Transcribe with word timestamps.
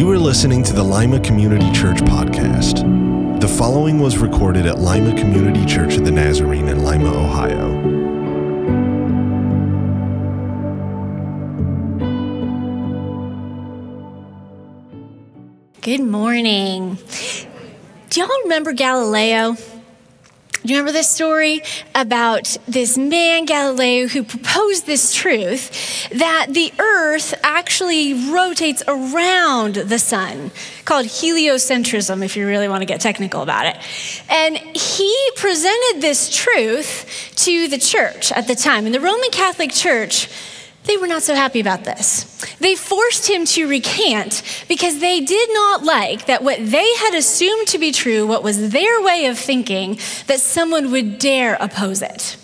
You 0.00 0.10
are 0.12 0.18
listening 0.18 0.62
to 0.62 0.72
the 0.72 0.82
Lima 0.82 1.20
Community 1.20 1.70
Church 1.72 1.98
podcast. 1.98 3.38
The 3.38 3.46
following 3.46 3.98
was 3.98 4.16
recorded 4.16 4.64
at 4.64 4.78
Lima 4.78 5.14
Community 5.14 5.66
Church 5.66 5.98
of 5.98 6.06
the 6.06 6.10
Nazarene 6.10 6.68
in 6.68 6.82
Lima, 6.82 7.12
Ohio. 7.12 7.68
Good 15.82 16.00
morning. 16.00 16.96
Do 18.08 18.20
y'all 18.20 18.30
remember 18.44 18.72
Galileo? 18.72 19.58
Do 20.62 20.74
you 20.74 20.78
remember 20.78 20.92
this 20.92 21.08
story 21.08 21.62
about 21.94 22.58
this 22.68 22.98
man, 22.98 23.46
Galileo, 23.46 24.08
who 24.08 24.22
proposed 24.22 24.84
this 24.84 25.14
truth 25.14 26.10
that 26.10 26.48
the 26.50 26.70
earth 26.78 27.32
actually 27.42 28.30
rotates 28.30 28.82
around 28.86 29.76
the 29.76 29.98
sun, 29.98 30.50
called 30.84 31.06
heliocentrism, 31.06 32.22
if 32.22 32.36
you 32.36 32.46
really 32.46 32.68
want 32.68 32.82
to 32.82 32.86
get 32.86 33.00
technical 33.00 33.40
about 33.40 33.66
it. 33.66 33.76
And 34.28 34.58
he 34.58 35.30
presented 35.36 36.02
this 36.02 36.28
truth 36.28 37.32
to 37.36 37.66
the 37.68 37.78
church 37.78 38.30
at 38.32 38.46
the 38.46 38.54
time. 38.54 38.84
And 38.84 38.94
the 38.94 39.00
Roman 39.00 39.30
Catholic 39.30 39.72
Church 39.72 40.28
they 40.84 40.96
were 40.96 41.06
not 41.06 41.22
so 41.22 41.34
happy 41.34 41.60
about 41.60 41.84
this. 41.84 42.24
They 42.58 42.74
forced 42.74 43.28
him 43.28 43.44
to 43.46 43.68
recant 43.68 44.42
because 44.68 44.98
they 44.98 45.20
did 45.20 45.48
not 45.52 45.84
like 45.84 46.26
that 46.26 46.42
what 46.42 46.58
they 46.58 46.94
had 46.94 47.14
assumed 47.14 47.68
to 47.68 47.78
be 47.78 47.92
true, 47.92 48.26
what 48.26 48.42
was 48.42 48.70
their 48.70 49.02
way 49.02 49.26
of 49.26 49.38
thinking, 49.38 49.98
that 50.26 50.40
someone 50.40 50.90
would 50.90 51.18
dare 51.18 51.56
oppose 51.60 52.02
it. 52.02 52.36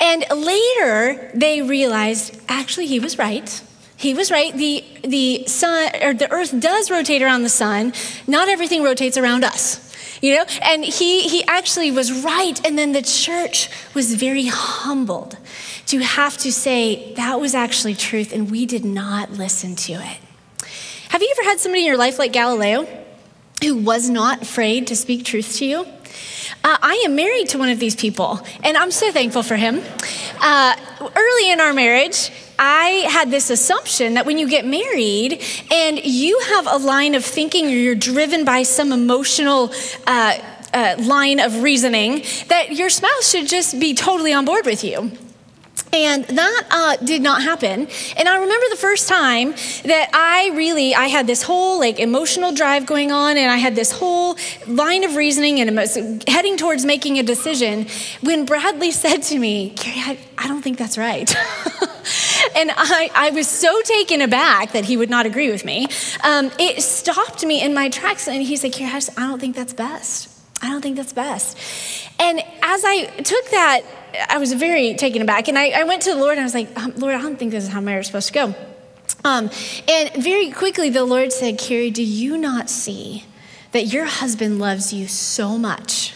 And 0.00 0.24
later 0.34 1.30
they 1.34 1.60
realized 1.62 2.40
actually 2.48 2.86
he 2.86 2.98
was 2.98 3.18
right. 3.18 3.62
He 3.96 4.14
was 4.14 4.30
right. 4.30 4.52
The, 4.54 4.84
the 5.04 5.46
sun 5.46 5.90
or 6.02 6.14
the 6.14 6.30
earth 6.30 6.58
does 6.58 6.90
rotate 6.90 7.22
around 7.22 7.42
the 7.42 7.48
sun. 7.48 7.92
Not 8.26 8.48
everything 8.48 8.82
rotates 8.82 9.16
around 9.16 9.44
us 9.44 9.83
you 10.22 10.36
know 10.36 10.44
and 10.62 10.84
he 10.84 11.22
he 11.28 11.44
actually 11.46 11.90
was 11.90 12.24
right 12.24 12.64
and 12.66 12.78
then 12.78 12.92
the 12.92 13.02
church 13.02 13.68
was 13.94 14.14
very 14.14 14.46
humbled 14.46 15.36
to 15.86 15.98
have 15.98 16.36
to 16.38 16.52
say 16.52 17.12
that 17.14 17.40
was 17.40 17.54
actually 17.54 17.94
truth 17.94 18.32
and 18.32 18.50
we 18.50 18.66
did 18.66 18.84
not 18.84 19.30
listen 19.30 19.76
to 19.76 19.92
it. 19.92 20.18
Have 21.08 21.22
you 21.22 21.34
ever 21.38 21.48
had 21.48 21.60
somebody 21.60 21.82
in 21.82 21.86
your 21.86 21.96
life 21.96 22.18
like 22.18 22.32
Galileo 22.32 22.86
who 23.62 23.76
was 23.76 24.08
not 24.08 24.42
afraid 24.42 24.86
to 24.88 24.96
speak 24.96 25.24
truth 25.24 25.56
to 25.56 25.64
you? 25.64 25.86
Uh, 26.62 26.76
I 26.80 27.02
am 27.06 27.14
married 27.14 27.48
to 27.50 27.58
one 27.58 27.68
of 27.68 27.78
these 27.78 27.96
people, 27.96 28.40
and 28.62 28.76
I'm 28.76 28.90
so 28.90 29.10
thankful 29.12 29.42
for 29.42 29.56
him. 29.56 29.82
Uh, 30.40 30.76
early 31.00 31.50
in 31.50 31.60
our 31.60 31.72
marriage, 31.72 32.30
I 32.58 33.06
had 33.08 33.30
this 33.30 33.50
assumption 33.50 34.14
that 34.14 34.26
when 34.26 34.38
you 34.38 34.48
get 34.48 34.64
married 34.64 35.42
and 35.72 36.04
you 36.04 36.38
have 36.48 36.66
a 36.66 36.76
line 36.76 37.14
of 37.14 37.24
thinking 37.24 37.66
or 37.66 37.70
you're 37.70 37.94
driven 37.94 38.44
by 38.44 38.62
some 38.62 38.92
emotional 38.92 39.72
uh, 40.06 40.38
uh 40.72 40.96
line 41.00 41.40
of 41.40 41.62
reasoning, 41.62 42.24
that 42.48 42.72
your 42.72 42.90
spouse 42.90 43.30
should 43.30 43.48
just 43.48 43.78
be 43.80 43.94
totally 43.94 44.32
on 44.32 44.44
board 44.44 44.66
with 44.66 44.84
you. 44.84 45.10
And 45.94 46.24
that 46.24 46.62
uh, 46.72 46.96
did 47.04 47.22
not 47.22 47.40
happen. 47.40 47.86
And 48.16 48.28
I 48.28 48.40
remember 48.40 48.66
the 48.68 48.76
first 48.76 49.08
time 49.08 49.52
that 49.84 50.10
I 50.12 50.50
really, 50.56 50.92
I 50.92 51.06
had 51.06 51.28
this 51.28 51.44
whole 51.44 51.78
like 51.78 52.00
emotional 52.00 52.52
drive 52.52 52.84
going 52.84 53.12
on, 53.12 53.36
and 53.36 53.48
I 53.48 53.58
had 53.58 53.76
this 53.76 53.92
whole 53.92 54.36
line 54.66 55.04
of 55.04 55.14
reasoning 55.14 55.60
and 55.60 56.24
heading 56.28 56.56
towards 56.56 56.84
making 56.84 57.20
a 57.20 57.22
decision. 57.22 57.86
When 58.22 58.44
Bradley 58.44 58.90
said 59.04 59.22
to 59.24 59.38
me, 59.38 59.70
"Carrie, 59.70 60.18
I, 60.18 60.18
I 60.36 60.48
don't 60.48 60.62
think 60.62 60.78
that's 60.78 60.98
right," 60.98 61.32
and 62.56 62.72
I, 62.76 63.10
I 63.14 63.30
was 63.30 63.46
so 63.46 63.80
taken 63.82 64.20
aback 64.20 64.72
that 64.72 64.84
he 64.84 64.96
would 64.96 65.10
not 65.10 65.26
agree 65.26 65.52
with 65.52 65.64
me. 65.64 65.86
Um, 66.24 66.50
it 66.58 66.82
stopped 66.82 67.44
me 67.46 67.62
in 67.62 67.72
my 67.72 67.88
tracks, 67.88 68.26
and 68.26 68.42
he 68.42 68.56
said, 68.56 68.72
"Carrie, 68.72 68.90
I 69.16 69.28
don't 69.28 69.38
think 69.38 69.54
that's 69.54 69.72
best. 69.72 70.28
I 70.60 70.70
don't 70.70 70.82
think 70.82 70.96
that's 70.96 71.12
best." 71.12 71.56
And 72.18 72.40
as 72.62 72.82
I 72.84 73.06
took 73.22 73.50
that 73.50 73.82
I 74.28 74.38
was 74.38 74.52
very 74.52 74.94
taken 74.94 75.22
aback. 75.22 75.48
And 75.48 75.58
I, 75.58 75.70
I, 75.70 75.84
went 75.84 76.02
to 76.02 76.10
the 76.10 76.20
Lord 76.20 76.32
and 76.32 76.40
I 76.40 76.44
was 76.44 76.54
like, 76.54 76.78
um, 76.78 76.92
Lord, 76.96 77.14
I 77.14 77.22
don't 77.22 77.38
think 77.38 77.50
this 77.50 77.64
is 77.64 77.70
how 77.70 77.80
marriage 77.80 78.02
is 78.02 78.06
supposed 78.08 78.28
to 78.28 78.32
go. 78.32 78.54
Um, 79.24 79.50
and 79.88 80.10
very 80.22 80.50
quickly, 80.50 80.90
the 80.90 81.04
Lord 81.04 81.32
said, 81.32 81.58
Carrie, 81.58 81.90
do 81.90 82.02
you 82.02 82.36
not 82.36 82.68
see 82.68 83.24
that 83.72 83.86
your 83.86 84.04
husband 84.04 84.58
loves 84.58 84.92
you 84.92 85.08
so 85.08 85.58
much 85.58 86.14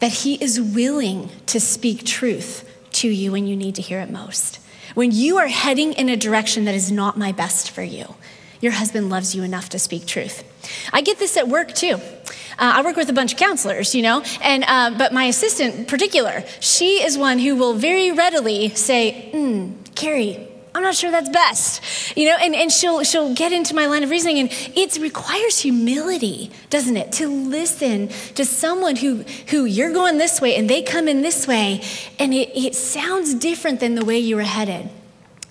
that 0.00 0.12
he 0.12 0.34
is 0.34 0.60
willing 0.60 1.30
to 1.46 1.58
speak 1.58 2.04
truth 2.04 2.68
to 2.92 3.08
you 3.08 3.32
when 3.32 3.46
you 3.46 3.56
need 3.56 3.74
to 3.76 3.82
hear 3.82 4.00
it 4.00 4.10
most? 4.10 4.58
When 4.94 5.10
you 5.10 5.38
are 5.38 5.48
heading 5.48 5.94
in 5.94 6.08
a 6.08 6.16
direction 6.16 6.66
that 6.66 6.74
is 6.74 6.92
not 6.92 7.16
my 7.16 7.32
best 7.32 7.70
for 7.70 7.82
you, 7.82 8.14
your 8.62 8.72
husband 8.72 9.10
loves 9.10 9.34
you 9.34 9.42
enough 9.42 9.68
to 9.70 9.78
speak 9.78 10.06
truth. 10.06 10.44
I 10.92 11.02
get 11.02 11.18
this 11.18 11.36
at 11.36 11.48
work 11.48 11.74
too. 11.74 11.96
Uh, 11.96 12.76
I 12.76 12.82
work 12.82 12.96
with 12.96 13.10
a 13.10 13.12
bunch 13.12 13.32
of 13.32 13.38
counselors, 13.38 13.94
you 13.94 14.02
know, 14.02 14.22
and 14.40 14.64
uh, 14.66 14.96
but 14.96 15.12
my 15.12 15.24
assistant 15.24 15.74
in 15.74 15.84
particular, 15.84 16.44
she 16.60 17.02
is 17.02 17.18
one 17.18 17.38
who 17.40 17.56
will 17.56 17.74
very 17.74 18.12
readily 18.12 18.70
say, 18.70 19.30
mm, 19.34 19.74
"Carrie, 19.96 20.48
I'm 20.74 20.82
not 20.82 20.94
sure 20.94 21.10
that's 21.10 21.28
best, 21.28 22.16
you 22.16 22.26
know, 22.26 22.36
and, 22.40 22.54
and 22.54 22.70
she'll 22.70 23.02
she'll 23.02 23.34
get 23.34 23.52
into 23.52 23.74
my 23.74 23.86
line 23.86 24.04
of 24.04 24.10
reasoning, 24.10 24.38
and 24.38 24.48
it 24.74 24.96
requires 24.98 25.58
humility, 25.58 26.50
doesn't 26.70 26.96
it, 26.96 27.12
to 27.12 27.28
listen 27.28 28.08
to 28.36 28.44
someone 28.44 28.96
who 28.96 29.24
who 29.48 29.64
you're 29.64 29.92
going 29.92 30.18
this 30.18 30.40
way 30.40 30.56
and 30.56 30.70
they 30.70 30.82
come 30.82 31.08
in 31.08 31.20
this 31.22 31.48
way, 31.48 31.82
and 32.18 32.32
it, 32.32 32.56
it 32.56 32.74
sounds 32.74 33.34
different 33.34 33.80
than 33.80 33.96
the 33.96 34.04
way 34.04 34.18
you 34.18 34.36
were 34.36 34.42
headed, 34.42 34.88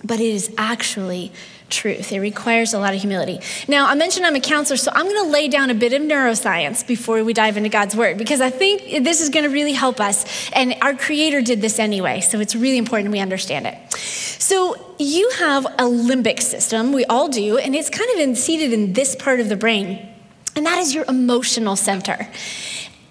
but 0.02 0.18
it 0.18 0.26
is 0.26 0.52
actually 0.56 1.30
truth. 1.72 2.12
It 2.12 2.20
requires 2.20 2.74
a 2.74 2.78
lot 2.78 2.94
of 2.94 3.00
humility. 3.00 3.40
Now, 3.66 3.86
I 3.86 3.94
mentioned 3.94 4.24
I'm 4.24 4.36
a 4.36 4.40
counselor, 4.40 4.76
so 4.76 4.92
I'm 4.94 5.06
going 5.06 5.24
to 5.24 5.30
lay 5.30 5.48
down 5.48 5.70
a 5.70 5.74
bit 5.74 5.92
of 5.92 6.02
neuroscience 6.02 6.86
before 6.86 7.24
we 7.24 7.32
dive 7.32 7.56
into 7.56 7.68
God's 7.68 7.96
word 7.96 8.18
because 8.18 8.40
I 8.40 8.50
think 8.50 9.04
this 9.04 9.20
is 9.20 9.30
going 9.30 9.44
to 9.44 9.50
really 9.50 9.72
help 9.72 10.00
us. 10.00 10.50
And 10.52 10.76
our 10.82 10.94
Creator 10.94 11.42
did 11.42 11.60
this 11.60 11.78
anyway, 11.78 12.20
so 12.20 12.38
it's 12.38 12.54
really 12.54 12.78
important 12.78 13.10
we 13.10 13.18
understand 13.18 13.66
it. 13.66 13.92
So, 13.98 14.76
you 14.98 15.30
have 15.38 15.64
a 15.64 15.84
limbic 15.84 16.40
system, 16.40 16.92
we 16.92 17.04
all 17.06 17.28
do, 17.28 17.58
and 17.58 17.74
it's 17.74 17.90
kind 17.90 18.20
of 18.20 18.36
seated 18.36 18.72
in 18.72 18.92
this 18.92 19.16
part 19.16 19.40
of 19.40 19.48
the 19.48 19.56
brain, 19.56 20.08
and 20.54 20.66
that 20.66 20.78
is 20.78 20.94
your 20.94 21.04
emotional 21.08 21.74
center. 21.74 22.28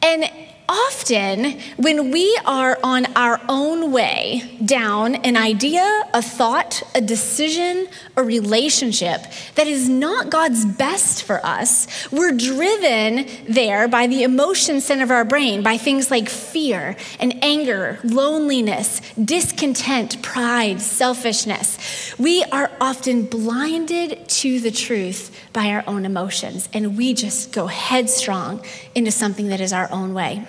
And 0.01 0.29
often 0.71 1.59
when 1.75 2.11
we 2.11 2.39
are 2.45 2.79
on 2.81 3.05
our 3.17 3.41
own 3.49 3.91
way 3.91 4.57
down 4.63 5.15
an 5.15 5.35
idea, 5.35 6.03
a 6.13 6.21
thought, 6.21 6.81
a 6.95 7.01
decision, 7.01 7.87
a 8.15 8.23
relationship 8.23 9.21
that 9.55 9.67
is 9.67 9.89
not 9.89 10.29
God's 10.29 10.63
best 10.65 11.23
for 11.23 11.45
us, 11.45 12.09
we're 12.09 12.31
driven 12.31 13.27
there 13.49 13.89
by 13.89 14.07
the 14.07 14.23
emotion 14.23 14.79
center 14.79 15.03
of 15.03 15.11
our 15.11 15.25
brain, 15.25 15.61
by 15.61 15.77
things 15.77 16.09
like 16.09 16.29
fear 16.29 16.95
and 17.19 17.43
anger, 17.43 17.99
loneliness, 18.05 19.01
discontent, 19.23 20.21
pride, 20.21 20.79
selfishness. 20.79 22.17
We 22.17 22.45
are 22.45 22.71
often 22.79 23.25
blinded 23.25 24.29
to 24.29 24.61
the 24.61 24.71
truth 24.71 25.37
by 25.51 25.67
our 25.71 25.83
own 25.85 26.05
emotions, 26.05 26.69
and 26.73 26.97
we 26.97 27.13
just 27.13 27.51
go 27.51 27.67
headstrong 27.67 28.65
into 28.95 29.11
something 29.11 29.49
that 29.49 29.59
is 29.59 29.73
our 29.73 29.91
own 29.91 30.13
way. 30.13 30.45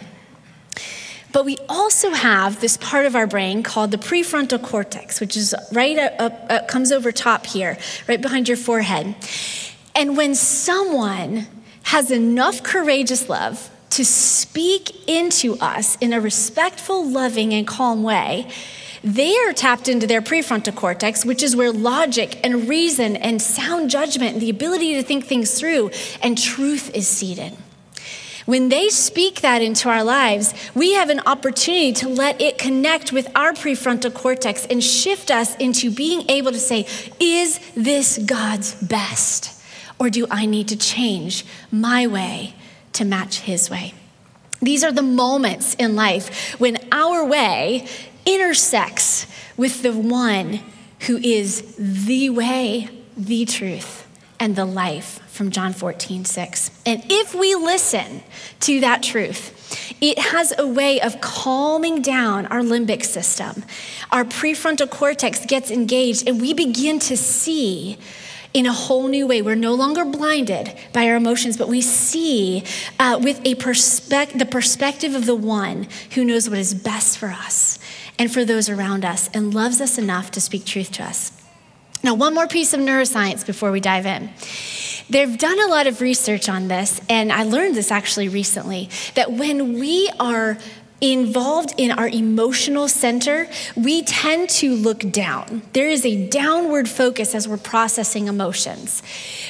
But 1.32 1.47
we 1.47 1.56
also 1.69 2.10
have 2.10 2.60
this 2.60 2.76
part 2.76 3.06
of 3.06 3.16
our 3.16 3.26
brain 3.26 3.62
called 3.62 3.91
the 3.91 3.97
prefrontal 3.97 4.62
cortex, 4.62 5.20
which 5.20 5.37
is 5.37 5.54
right 5.72 5.98
up, 5.98 6.12
up, 6.19 6.47
up, 6.50 6.69
comes 6.69 6.93
over 6.93 7.10
top 7.10 7.47
here, 7.47 7.78
right 8.06 8.20
behind 8.20 8.48
your 8.48 8.59
forehead. 8.59 9.15
And 9.94 10.16
when 10.16 10.34
someone 10.34 11.47
has 11.84 12.10
enough 12.10 12.62
courageous 12.62 13.28
love 13.28 13.70
to 13.91 14.04
speak 14.04 15.09
into 15.09 15.59
us 15.59 15.97
in 16.00 16.12
a 16.12 16.20
respectful, 16.20 17.06
loving, 17.06 17.53
and 17.53 17.66
calm 17.66 18.03
way, 18.03 18.49
they 19.04 19.37
are 19.38 19.53
tapped 19.53 19.88
into 19.88 20.06
their 20.06 20.22
prefrontal 20.22 20.75
cortex, 20.75 21.25
which 21.25 21.43
is 21.43 21.56
where 21.56 21.72
logic 21.72 22.38
and 22.44 22.69
reason 22.69 23.16
and 23.16 23.43
sound 23.43 23.90
judgment 23.90 24.35
and 24.35 24.43
the 24.43 24.50
ability 24.50 24.94
to 24.94 25.02
think 25.02 25.26
things 25.26 25.58
through 25.58 25.90
and 26.23 26.38
truth 26.38 26.94
is 26.94 27.08
seated. 27.08 27.56
When 28.44 28.68
they 28.70 28.88
speak 28.88 29.40
that 29.42 29.62
into 29.62 29.88
our 29.88 30.02
lives, 30.02 30.52
we 30.74 30.94
have 30.94 31.10
an 31.10 31.20
opportunity 31.26 31.92
to 31.94 32.08
let 32.08 32.40
it 32.40 32.58
connect 32.58 33.12
with 33.12 33.30
our 33.36 33.52
prefrontal 33.52 34.12
cortex 34.12 34.66
and 34.66 34.82
shift 34.82 35.30
us 35.30 35.54
into 35.56 35.90
being 35.90 36.28
able 36.28 36.50
to 36.52 36.58
say, 36.58 36.86
Is 37.20 37.60
this 37.74 38.18
God's 38.18 38.74
best? 38.82 39.60
Or 39.98 40.10
do 40.10 40.26
I 40.30 40.46
need 40.46 40.68
to 40.68 40.76
change 40.76 41.44
my 41.70 42.06
way 42.08 42.54
to 42.94 43.04
match 43.04 43.40
His 43.40 43.70
way? 43.70 43.94
These 44.60 44.82
are 44.82 44.92
the 44.92 45.02
moments 45.02 45.74
in 45.74 45.94
life 45.94 46.58
when 46.60 46.78
our 46.90 47.24
way 47.24 47.86
intersects 48.26 49.26
with 49.56 49.82
the 49.82 49.92
one 49.92 50.60
who 51.06 51.16
is 51.18 51.74
the 51.76 52.30
way, 52.30 52.88
the 53.16 53.44
truth, 53.44 54.06
and 54.38 54.56
the 54.56 54.64
life 54.64 55.20
from 55.32 55.50
John 55.50 55.73
14, 55.73 56.26
6. 56.26 56.70
And 56.84 57.02
if 57.08 57.34
we 57.34 57.55
listen 57.55 58.23
to 58.61 58.81
that 58.81 59.02
truth, 59.02 59.96
it 60.00 60.19
has 60.19 60.52
a 60.58 60.67
way 60.67 61.00
of 61.00 61.20
calming 61.23 62.02
down 62.02 62.46
our 62.46 62.61
limbic 62.61 63.02
system. 63.02 63.64
Our 64.11 64.25
prefrontal 64.25 64.90
cortex 64.90 65.46
gets 65.46 65.70
engaged, 65.70 66.29
and 66.29 66.40
we 66.40 66.52
begin 66.52 66.99
to 67.00 67.17
see 67.17 67.99
in 68.52 68.67
a 68.67 68.73
whole 68.73 69.08
new 69.08 69.26
way. 69.26 69.40
We're 69.40 69.55
no 69.55 69.75
longer 69.75 70.05
blinded 70.05 70.76
by 70.93 71.08
our 71.08 71.17
emotions, 71.17 71.56
but 71.56 71.69
we 71.69 71.81
see 71.81 72.64
uh, 72.99 73.19
with 73.23 73.40
a 73.46 73.55
perspective, 73.55 74.38
the 74.38 74.46
perspective 74.46 75.14
of 75.14 75.25
the 75.25 75.35
one 75.35 75.88
who 76.14 76.25
knows 76.25 76.50
what 76.50 76.58
is 76.58 76.75
best 76.75 77.17
for 77.17 77.28
us 77.28 77.78
and 78.19 78.31
for 78.31 78.44
those 78.44 78.69
around 78.69 79.06
us 79.06 79.31
and 79.32 79.55
loves 79.55 79.81
us 79.81 79.96
enough 79.96 80.31
to 80.32 80.40
speak 80.43 80.67
truth 80.67 80.93
to 80.93 81.02
us. 81.02 81.41
Now, 82.02 82.14
one 82.14 82.34
more 82.34 82.49
piece 82.49 82.75
of 82.75 82.81
neuroscience 82.81 83.46
before 83.46 83.70
we 83.70 83.81
dive 83.81 84.06
in. 84.06 84.31
They've 85.08 85.37
done 85.37 85.60
a 85.60 85.66
lot 85.66 85.87
of 85.87 86.00
research 86.00 86.49
on 86.49 86.69
this, 86.69 87.00
and 87.08 87.32
I 87.32 87.43
learned 87.43 87.75
this 87.75 87.90
actually 87.90 88.28
recently 88.28 88.88
that 89.14 89.32
when 89.32 89.78
we 89.78 90.10
are 90.19 90.58
involved 91.02 91.75
in 91.76 91.90
our 91.90 92.08
emotional 92.08 92.87
center, 92.87 93.49
we 93.75 94.02
tend 94.02 94.49
to 94.49 94.75
look 94.75 95.00
down. 95.10 95.62
There 95.72 95.88
is 95.88 96.06
a 96.06 96.28
downward 96.28 96.88
focus 96.88 97.34
as 97.34 97.49
we're 97.49 97.56
processing 97.56 98.28
emotions. 98.28 99.02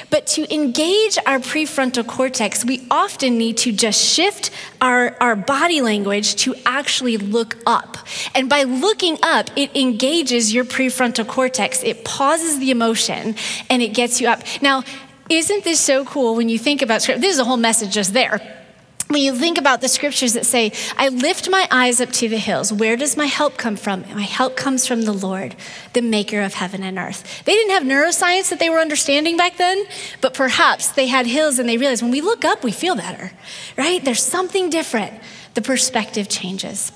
But 0.09 0.25
to 0.27 0.51
engage 0.53 1.17
our 1.27 1.37
prefrontal 1.37 2.07
cortex, 2.07 2.65
we 2.65 2.85
often 2.89 3.37
need 3.37 3.57
to 3.57 3.71
just 3.71 4.03
shift 4.03 4.49
our, 4.81 5.15
our 5.21 5.35
body 5.35 5.81
language 5.81 6.35
to 6.37 6.55
actually 6.65 7.17
look 7.17 7.55
up. 7.67 7.97
And 8.33 8.49
by 8.49 8.63
looking 8.63 9.19
up, 9.21 9.49
it 9.55 9.75
engages 9.75 10.53
your 10.53 10.65
prefrontal 10.65 11.27
cortex, 11.27 11.83
it 11.83 12.03
pauses 12.03 12.57
the 12.57 12.71
emotion, 12.71 13.35
and 13.69 13.81
it 13.83 13.89
gets 13.89 14.19
you 14.19 14.27
up. 14.27 14.41
Now, 14.61 14.83
isn't 15.29 15.63
this 15.63 15.79
so 15.79 16.03
cool 16.03 16.35
when 16.35 16.49
you 16.49 16.57
think 16.57 16.81
about 16.81 17.03
script? 17.03 17.21
This 17.21 17.33
is 17.33 17.39
a 17.39 17.45
whole 17.45 17.57
message 17.57 17.93
just 17.93 18.13
there 18.13 18.62
when 19.09 19.21
you 19.21 19.35
think 19.35 19.57
about 19.57 19.81
the 19.81 19.87
scriptures 19.87 20.33
that 20.33 20.45
say, 20.45 20.71
I 20.97 21.09
lift 21.09 21.49
my 21.49 21.67
eyes 21.69 22.01
up 22.01 22.11
to 22.13 22.29
the 22.29 22.37
hills, 22.37 22.73
where 22.73 22.95
does 22.95 23.15
my 23.15 23.25
help 23.25 23.57
come 23.57 23.75
from? 23.75 24.01
My 24.13 24.23
help 24.23 24.55
comes 24.55 24.87
from 24.87 25.03
the 25.03 25.11
Lord, 25.11 25.55
the 25.93 26.01
maker 26.01 26.41
of 26.41 26.55
heaven 26.55 26.83
and 26.83 26.97
earth. 26.97 27.43
They 27.45 27.53
didn't 27.53 27.71
have 27.71 27.83
neuroscience 27.83 28.49
that 28.49 28.59
they 28.59 28.69
were 28.69 28.79
understanding 28.79 29.37
back 29.37 29.57
then, 29.57 29.85
but 30.21 30.33
perhaps 30.33 30.91
they 30.91 31.07
had 31.07 31.27
hills 31.27 31.59
and 31.59 31.69
they 31.69 31.77
realized 31.77 32.01
when 32.01 32.11
we 32.11 32.21
look 32.21 32.43
up, 32.43 32.63
we 32.63 32.71
feel 32.71 32.95
better, 32.95 33.31
right? 33.77 34.03
There's 34.03 34.23
something 34.23 34.69
different. 34.69 35.13
The 35.53 35.61
perspective 35.61 36.29
changes. 36.29 36.91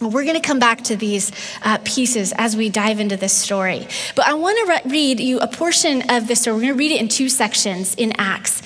We're 0.00 0.24
going 0.24 0.40
to 0.40 0.46
come 0.46 0.58
back 0.58 0.82
to 0.84 0.96
these 0.96 1.30
uh, 1.62 1.78
pieces 1.84 2.32
as 2.36 2.56
we 2.56 2.70
dive 2.70 3.00
into 3.00 3.16
this 3.18 3.34
story. 3.34 3.86
But 4.14 4.26
I 4.26 4.34
want 4.34 4.58
to 4.58 4.72
re- 4.72 4.92
read 4.92 5.20
you 5.20 5.40
a 5.40 5.46
portion 5.46 6.08
of 6.10 6.26
this 6.26 6.40
story. 6.40 6.54
We're 6.54 6.62
going 6.62 6.72
to 6.74 6.78
read 6.78 6.92
it 6.92 7.00
in 7.00 7.08
two 7.08 7.28
sections 7.28 7.94
in 7.96 8.12
Acts. 8.16 8.62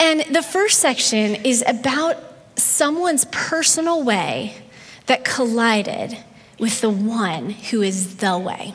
And 0.00 0.34
the 0.34 0.42
first 0.42 0.80
section 0.80 1.36
is 1.44 1.62
about 1.66 2.16
someone's 2.56 3.26
personal 3.26 4.02
way 4.02 4.54
that 5.06 5.24
collided 5.24 6.16
with 6.58 6.80
the 6.80 6.90
one 6.90 7.50
who 7.50 7.82
is 7.82 8.16
the 8.16 8.38
way. 8.38 8.74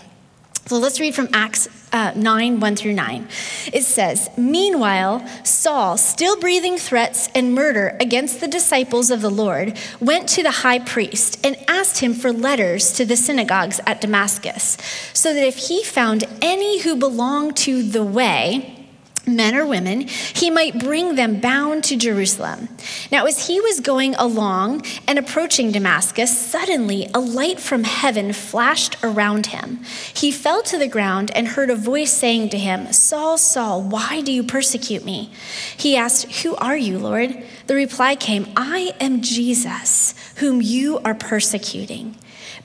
So 0.67 0.77
let's 0.77 0.99
read 0.99 1.13
from 1.13 1.29
Acts 1.33 1.67
uh, 1.93 2.11
9 2.15 2.59
1 2.59 2.75
through 2.75 2.93
9. 2.93 3.27
It 3.71 3.83
says, 3.83 4.29
Meanwhile, 4.37 5.25
Saul, 5.43 5.97
still 5.97 6.39
breathing 6.39 6.77
threats 6.77 7.29
and 7.35 7.53
murder 7.53 7.95
against 7.99 8.39
the 8.39 8.47
disciples 8.47 9.11
of 9.11 9.21
the 9.21 9.29
Lord, 9.29 9.77
went 9.99 10.27
to 10.29 10.43
the 10.43 10.51
high 10.51 10.79
priest 10.79 11.43
and 11.45 11.55
asked 11.67 11.99
him 11.99 12.13
for 12.13 12.31
letters 12.31 12.93
to 12.93 13.05
the 13.05 13.15
synagogues 13.15 13.79
at 13.85 14.01
Damascus, 14.01 14.77
so 15.13 15.33
that 15.33 15.45
if 15.45 15.69
he 15.69 15.83
found 15.83 16.23
any 16.41 16.81
who 16.81 16.95
belonged 16.95 17.55
to 17.57 17.83
the 17.83 18.03
way, 18.03 18.84
men 19.27 19.55
or 19.55 19.65
women, 19.65 20.01
he 20.01 20.49
might 20.49 20.79
bring 20.79 21.15
them 21.15 21.39
bound 21.39 21.83
to 21.85 21.95
Jerusalem. 21.95 22.69
Now, 23.11 23.25
as 23.25 23.47
he 23.47 23.59
was 23.59 23.79
going 23.79 24.15
along 24.15 24.85
and 25.07 25.17
approaching 25.17 25.71
Damascus, 25.71 26.37
suddenly 26.37 27.07
a 27.13 27.19
light 27.19 27.59
from 27.59 27.83
heaven 27.83 28.33
flashed 28.33 28.97
around 29.03 29.47
him. 29.47 29.83
He 30.13 30.31
fell 30.31 30.61
to 30.63 30.77
the 30.77 30.87
ground 30.87 31.31
and 31.35 31.47
heard 31.47 31.69
a 31.69 31.75
voice 31.75 32.11
saying 32.11 32.49
to 32.49 32.57
him, 32.57 32.91
Saul, 32.93 33.37
Saul, 33.37 33.81
why 33.81 34.21
do 34.21 34.31
you 34.31 34.43
persecute 34.43 35.05
me? 35.05 35.31
He 35.77 35.95
asked, 35.95 36.43
Who 36.43 36.55
are 36.55 36.77
you, 36.77 36.99
Lord? 36.99 37.43
The 37.67 37.75
reply 37.75 38.15
came, 38.15 38.47
I 38.55 38.93
am 38.99 39.21
Jesus, 39.21 40.13
whom 40.37 40.61
you 40.61 40.99
are 40.99 41.15
persecuting. 41.15 42.15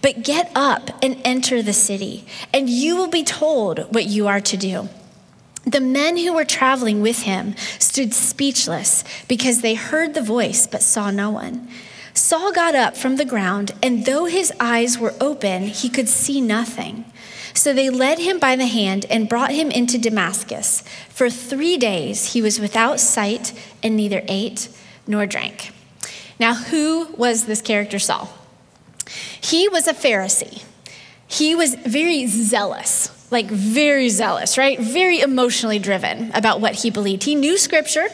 But 0.02 0.22
get 0.22 0.50
up 0.54 0.90
and 1.02 1.20
enter 1.24 1.62
the 1.62 1.72
city, 1.72 2.24
and 2.54 2.68
you 2.68 2.96
will 2.96 3.08
be 3.08 3.24
told 3.24 3.92
what 3.92 4.06
you 4.06 4.28
are 4.28 4.40
to 4.40 4.56
do. 4.56 4.88
The 5.64 5.80
men 5.80 6.16
who 6.16 6.32
were 6.32 6.44
traveling 6.44 7.02
with 7.02 7.22
him 7.22 7.54
stood 7.78 8.14
speechless 8.14 9.04
because 9.28 9.60
they 9.60 9.74
heard 9.74 10.14
the 10.14 10.22
voice 10.22 10.66
but 10.66 10.82
saw 10.82 11.10
no 11.10 11.30
one. 11.30 11.68
Saul 12.14 12.52
got 12.52 12.74
up 12.74 12.96
from 12.96 13.16
the 13.16 13.24
ground, 13.24 13.72
and 13.82 14.04
though 14.04 14.24
his 14.24 14.52
eyes 14.58 14.98
were 14.98 15.14
open, 15.20 15.64
he 15.64 15.88
could 15.88 16.08
see 16.08 16.40
nothing. 16.40 17.04
So 17.54 17.72
they 17.72 17.90
led 17.90 18.18
him 18.18 18.38
by 18.38 18.56
the 18.56 18.66
hand 18.66 19.06
and 19.10 19.28
brought 19.28 19.52
him 19.52 19.70
into 19.70 19.98
Damascus. 19.98 20.82
For 21.08 21.28
three 21.28 21.76
days 21.76 22.32
he 22.32 22.42
was 22.42 22.58
without 22.58 23.00
sight 23.00 23.52
and 23.82 23.96
neither 23.96 24.22
ate 24.28 24.68
nor 25.06 25.26
drank. 25.26 25.72
Now, 26.38 26.54
who 26.54 27.12
was 27.16 27.44
this 27.44 27.60
character 27.60 27.98
Saul? 27.98 28.32
He 29.40 29.68
was 29.68 29.86
a 29.86 29.92
Pharisee. 29.92 30.64
He 31.26 31.54
was 31.54 31.74
very 31.74 32.26
zealous 32.26 33.10
like 33.30 33.46
very 33.46 34.08
zealous, 34.08 34.58
right? 34.58 34.78
Very 34.78 35.20
emotionally 35.20 35.78
driven 35.78 36.30
about 36.34 36.60
what 36.60 36.74
he 36.74 36.90
believed. 36.90 37.24
He 37.24 37.34
knew 37.34 37.56
scripture 37.58 38.08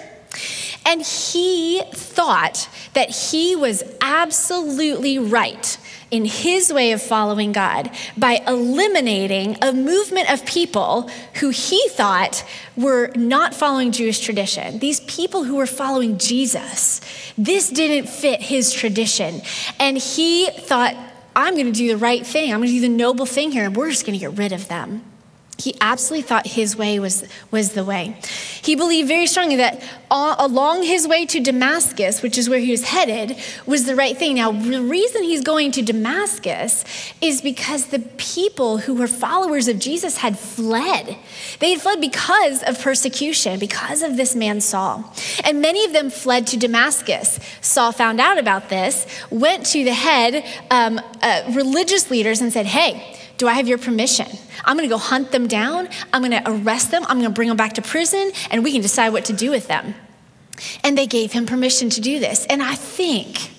and 0.85 1.03
he 1.03 1.83
thought 1.93 2.69
that 2.95 3.11
he 3.11 3.57
was 3.57 3.83
absolutely 4.01 5.19
right 5.19 5.79
in 6.11 6.25
his 6.25 6.73
way 6.73 6.93
of 6.93 7.03
following 7.03 7.51
God 7.51 7.91
by 8.17 8.41
eliminating 8.47 9.57
a 9.61 9.73
movement 9.73 10.31
of 10.31 10.47
people 10.47 11.11
who 11.35 11.51
he 11.51 11.89
thought 11.91 12.45
were 12.77 13.11
not 13.17 13.55
following 13.55 13.91
Jewish 13.91 14.21
tradition. 14.21 14.79
These 14.79 15.01
people 15.01 15.43
who 15.43 15.57
were 15.57 15.67
following 15.67 16.19
Jesus, 16.19 17.01
this 17.37 17.69
didn't 17.69 18.09
fit 18.09 18.41
his 18.41 18.73
tradition. 18.73 19.43
And 19.81 19.99
he 19.99 20.49
thought, 20.51 20.95
I'm 21.37 21.53
going 21.55 21.67
to 21.67 21.73
do 21.73 21.89
the 21.89 21.99
right 21.99 22.27
thing. 22.27 22.51
I'm 22.53 22.61
going 22.61 22.71
to 22.71 22.75
do 22.75 22.81
the 22.81 22.89
noble 22.89 23.27
thing 23.27 23.53
here, 23.53 23.67
and 23.67 23.77
we're 23.77 23.91
just 23.91 24.07
going 24.07 24.19
to 24.19 24.19
get 24.19 24.39
rid 24.39 24.53
of 24.53 24.69
them. 24.69 25.05
He 25.59 25.75
absolutely 25.81 26.29
thought 26.29 26.47
his 26.47 26.77
way 26.77 26.99
was, 26.99 27.25
was 27.51 27.73
the 27.73 27.85
way. 27.85 28.19
He 28.61 28.77
believed 28.77 29.09
very 29.09 29.27
strongly 29.27 29.57
that 29.57 29.83
all, 30.11 30.37
along 30.39 30.83
his 30.83 31.09
way 31.09 31.25
to 31.27 31.41
Damascus, 31.41 32.23
which 32.23 32.37
is 32.37 32.49
where 32.49 32.59
he 32.59 32.71
was 32.71 32.85
headed, 32.85 33.39
was 33.65 33.87
the 33.87 33.97
right 33.97 34.17
thing. 34.17 34.35
Now, 34.35 34.53
the 34.53 34.83
reason 34.83 35.23
he's 35.23 35.41
going 35.41 35.73
to 35.73 35.83
Damascus 35.83 36.85
is 37.23 37.41
because 37.41 37.87
the 37.87 38.01
people 38.19 38.79
who 38.79 38.95
were 38.95 39.07
followers 39.07 39.67
of 39.67 39.79
Jesus 39.79 40.19
had 40.19 40.39
fled. 40.39 41.17
They 41.59 41.71
had 41.71 41.81
fled 41.81 42.03
because 42.03 42.63
of 42.63 42.79
persecution, 42.79 43.59
because 43.59 44.03
of 44.03 44.19
this 44.19 44.37
man 44.37 44.61
Saul. 44.61 45.11
And 45.43 45.63
many 45.63 45.87
of 45.87 45.95
them 45.95 46.11
fled 46.11 46.47
to 46.49 46.59
Damascus. 46.59 47.41
Saul 47.63 47.93
found 47.93 48.21
out 48.21 48.37
about 48.37 48.69
this, 48.69 49.07
went 49.31 49.65
to 49.67 49.85
the 49.85 49.95
head 49.95 50.45
um, 50.71 51.01
uh, 51.23 51.51
religious 51.55 52.11
leaders 52.11 52.43
and 52.43 52.53
said, 52.53 52.67
Hey, 52.67 53.17
do 53.39 53.49
I 53.49 53.55
have 53.55 53.69
your 53.69 53.79
permission? 53.79 54.27
I'm 54.65 54.77
gonna 54.77 54.89
go 54.89 54.99
hunt 54.99 55.31
them 55.31 55.47
down. 55.47 55.89
I'm 56.13 56.23
gonna 56.23 56.43
arrest 56.47 56.91
them. 56.91 57.05
I'm 57.09 57.19
gonna 57.19 57.31
bring 57.31 57.49
them 57.49 57.57
back 57.57 57.75
to 57.75 57.83
prison, 57.83 58.33
and 58.51 58.65
we 58.65 58.73
can 58.73 58.81
decide 58.81 59.11
what 59.11 59.25
to 59.27 59.33
do 59.33 59.51
with 59.51 59.69
them. 59.69 59.95
And 60.83 60.97
they 60.97 61.07
gave 61.07 61.33
him 61.33 61.47
permission 61.47 61.91
to 61.91 62.01
do 62.01 62.19
this. 62.19 62.47
And 62.47 62.63
I 62.63 62.75
think 62.75 63.51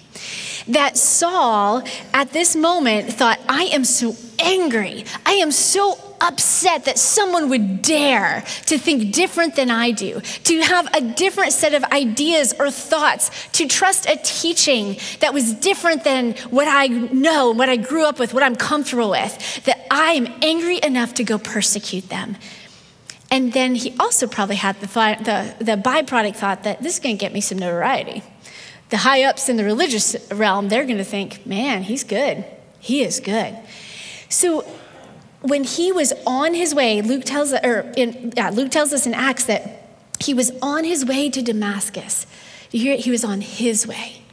that 0.67 0.97
Saul 0.97 1.83
at 2.13 2.33
this 2.33 2.55
moment 2.55 3.13
thought, 3.13 3.39
I 3.47 3.65
am 3.65 3.83
so 3.83 4.15
angry. 4.39 5.05
I 5.25 5.33
am 5.33 5.51
so 5.51 5.97
upset 6.21 6.85
that 6.85 6.97
someone 6.97 7.49
would 7.49 7.81
dare 7.81 8.43
to 8.65 8.77
think 8.77 9.13
different 9.13 9.55
than 9.55 9.69
I 9.69 9.91
do, 9.91 10.21
to 10.21 10.61
have 10.61 10.93
a 10.93 11.01
different 11.01 11.53
set 11.53 11.73
of 11.73 11.83
ideas 11.85 12.53
or 12.59 12.71
thoughts, 12.71 13.31
to 13.53 13.67
trust 13.67 14.07
a 14.09 14.17
teaching 14.23 14.97
that 15.19 15.33
was 15.33 15.53
different 15.53 16.03
than 16.03 16.33
what 16.49 16.67
I 16.67 16.87
know, 16.87 17.51
what 17.51 17.69
I 17.69 17.77
grew 17.77 18.05
up 18.05 18.19
with, 18.19 18.33
what 18.33 18.43
I'm 18.43 18.55
comfortable 18.55 19.11
with, 19.11 19.63
that 19.65 19.85
I 19.91 20.13
am 20.13 20.27
angry 20.41 20.79
enough 20.81 21.13
to 21.15 21.23
go 21.23 21.37
persecute 21.37 22.09
them. 22.09 22.37
And 23.29 23.53
then 23.53 23.75
he 23.75 23.93
also 23.99 24.27
probably 24.27 24.55
had 24.55 24.79
the, 24.79 24.87
the, 24.87 25.63
the 25.63 25.75
byproduct 25.75 26.35
thought 26.35 26.63
that 26.63 26.81
this 26.81 26.93
is 26.93 26.99
going 26.99 27.17
to 27.17 27.19
get 27.19 27.33
me 27.33 27.41
some 27.41 27.57
notoriety. 27.57 28.23
The 28.89 28.97
high 28.97 29.23
ups 29.23 29.49
in 29.49 29.57
the 29.57 29.65
religious 29.65 30.15
realm, 30.31 30.69
they're 30.69 30.85
going 30.85 30.97
to 30.97 31.03
think, 31.03 31.45
man, 31.45 31.83
he's 31.83 32.05
good. 32.05 32.45
He 32.79 33.03
is 33.03 33.19
good. 33.19 33.57
So 34.29 34.65
when 35.41 35.63
he 35.63 35.91
was 35.91 36.13
on 36.25 36.53
his 36.53 36.73
way, 36.73 37.01
Luke 37.01 37.23
tells, 37.23 37.53
or 37.53 37.91
in, 37.95 38.33
yeah, 38.35 38.49
Luke 38.49 38.71
tells 38.71 38.93
us 38.93 39.05
in 39.05 39.13
Acts 39.13 39.45
that 39.45 39.87
he 40.19 40.33
was 40.33 40.51
on 40.61 40.83
his 40.83 41.05
way 41.05 41.29
to 41.29 41.41
Damascus. 41.41 42.25
You 42.71 42.79
hear 42.81 42.93
it? 42.93 43.01
He 43.01 43.11
was 43.11 43.23
on 43.23 43.41
his 43.41 43.85
way 43.87 44.23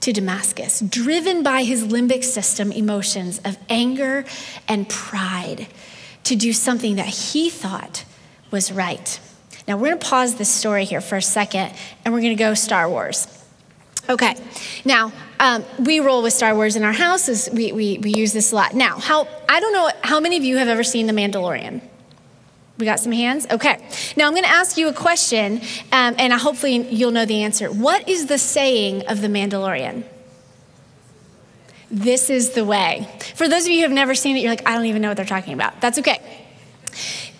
to 0.00 0.12
Damascus, 0.12 0.80
driven 0.80 1.42
by 1.42 1.64
his 1.64 1.84
limbic 1.84 2.24
system 2.24 2.72
emotions 2.72 3.40
of 3.44 3.56
anger 3.68 4.24
and 4.68 4.88
pride 4.88 5.66
to 6.24 6.36
do 6.36 6.52
something 6.52 6.96
that 6.96 7.06
he 7.06 7.50
thought 7.50 8.04
was 8.50 8.72
right. 8.72 9.20
Now, 9.66 9.76
we're 9.76 9.88
going 9.88 9.98
to 9.98 10.06
pause 10.06 10.34
this 10.34 10.50
story 10.50 10.84
here 10.84 11.00
for 11.00 11.16
a 11.16 11.22
second 11.22 11.72
and 12.04 12.12
we're 12.12 12.20
going 12.20 12.36
to 12.36 12.42
go 12.42 12.54
Star 12.54 12.88
Wars. 12.88 13.26
Okay, 14.08 14.36
now 14.84 15.12
um, 15.40 15.64
we 15.78 16.00
roll 16.00 16.22
with 16.22 16.32
Star 16.32 16.54
Wars 16.54 16.76
in 16.76 16.84
our 16.84 16.92
house. 16.92 17.48
We, 17.50 17.72
we, 17.72 17.98
we 17.98 18.10
use 18.10 18.32
this 18.32 18.52
a 18.52 18.54
lot. 18.54 18.74
Now, 18.74 18.98
how 18.98 19.26
I 19.48 19.60
don't 19.60 19.72
know 19.72 19.90
how 20.02 20.20
many 20.20 20.36
of 20.36 20.44
you 20.44 20.58
have 20.58 20.68
ever 20.68 20.84
seen 20.84 21.06
The 21.06 21.12
Mandalorian. 21.12 21.80
We 22.78 22.86
got 22.86 22.98
some 22.98 23.12
hands? 23.12 23.46
Okay. 23.50 23.78
Now 24.16 24.26
I'm 24.26 24.32
going 24.32 24.44
to 24.44 24.50
ask 24.50 24.76
you 24.76 24.88
a 24.88 24.92
question, 24.92 25.60
um, 25.92 26.16
and 26.18 26.32
hopefully 26.32 26.88
you'll 26.92 27.12
know 27.12 27.24
the 27.24 27.42
answer. 27.42 27.70
What 27.70 28.08
is 28.08 28.26
the 28.26 28.38
saying 28.38 29.06
of 29.06 29.20
the 29.20 29.28
Mandalorian? 29.28 30.04
This 31.90 32.30
is 32.30 32.50
the 32.50 32.64
way. 32.64 33.08
For 33.36 33.48
those 33.48 33.64
of 33.64 33.70
you 33.70 33.76
who 33.76 33.82
have 33.82 33.92
never 33.92 34.14
seen 34.16 34.36
it, 34.36 34.40
you're 34.40 34.50
like, 34.50 34.66
I 34.68 34.74
don't 34.74 34.86
even 34.86 35.00
know 35.00 35.08
what 35.08 35.16
they're 35.16 35.24
talking 35.24 35.54
about. 35.54 35.80
That's 35.80 35.98
okay. 36.00 36.18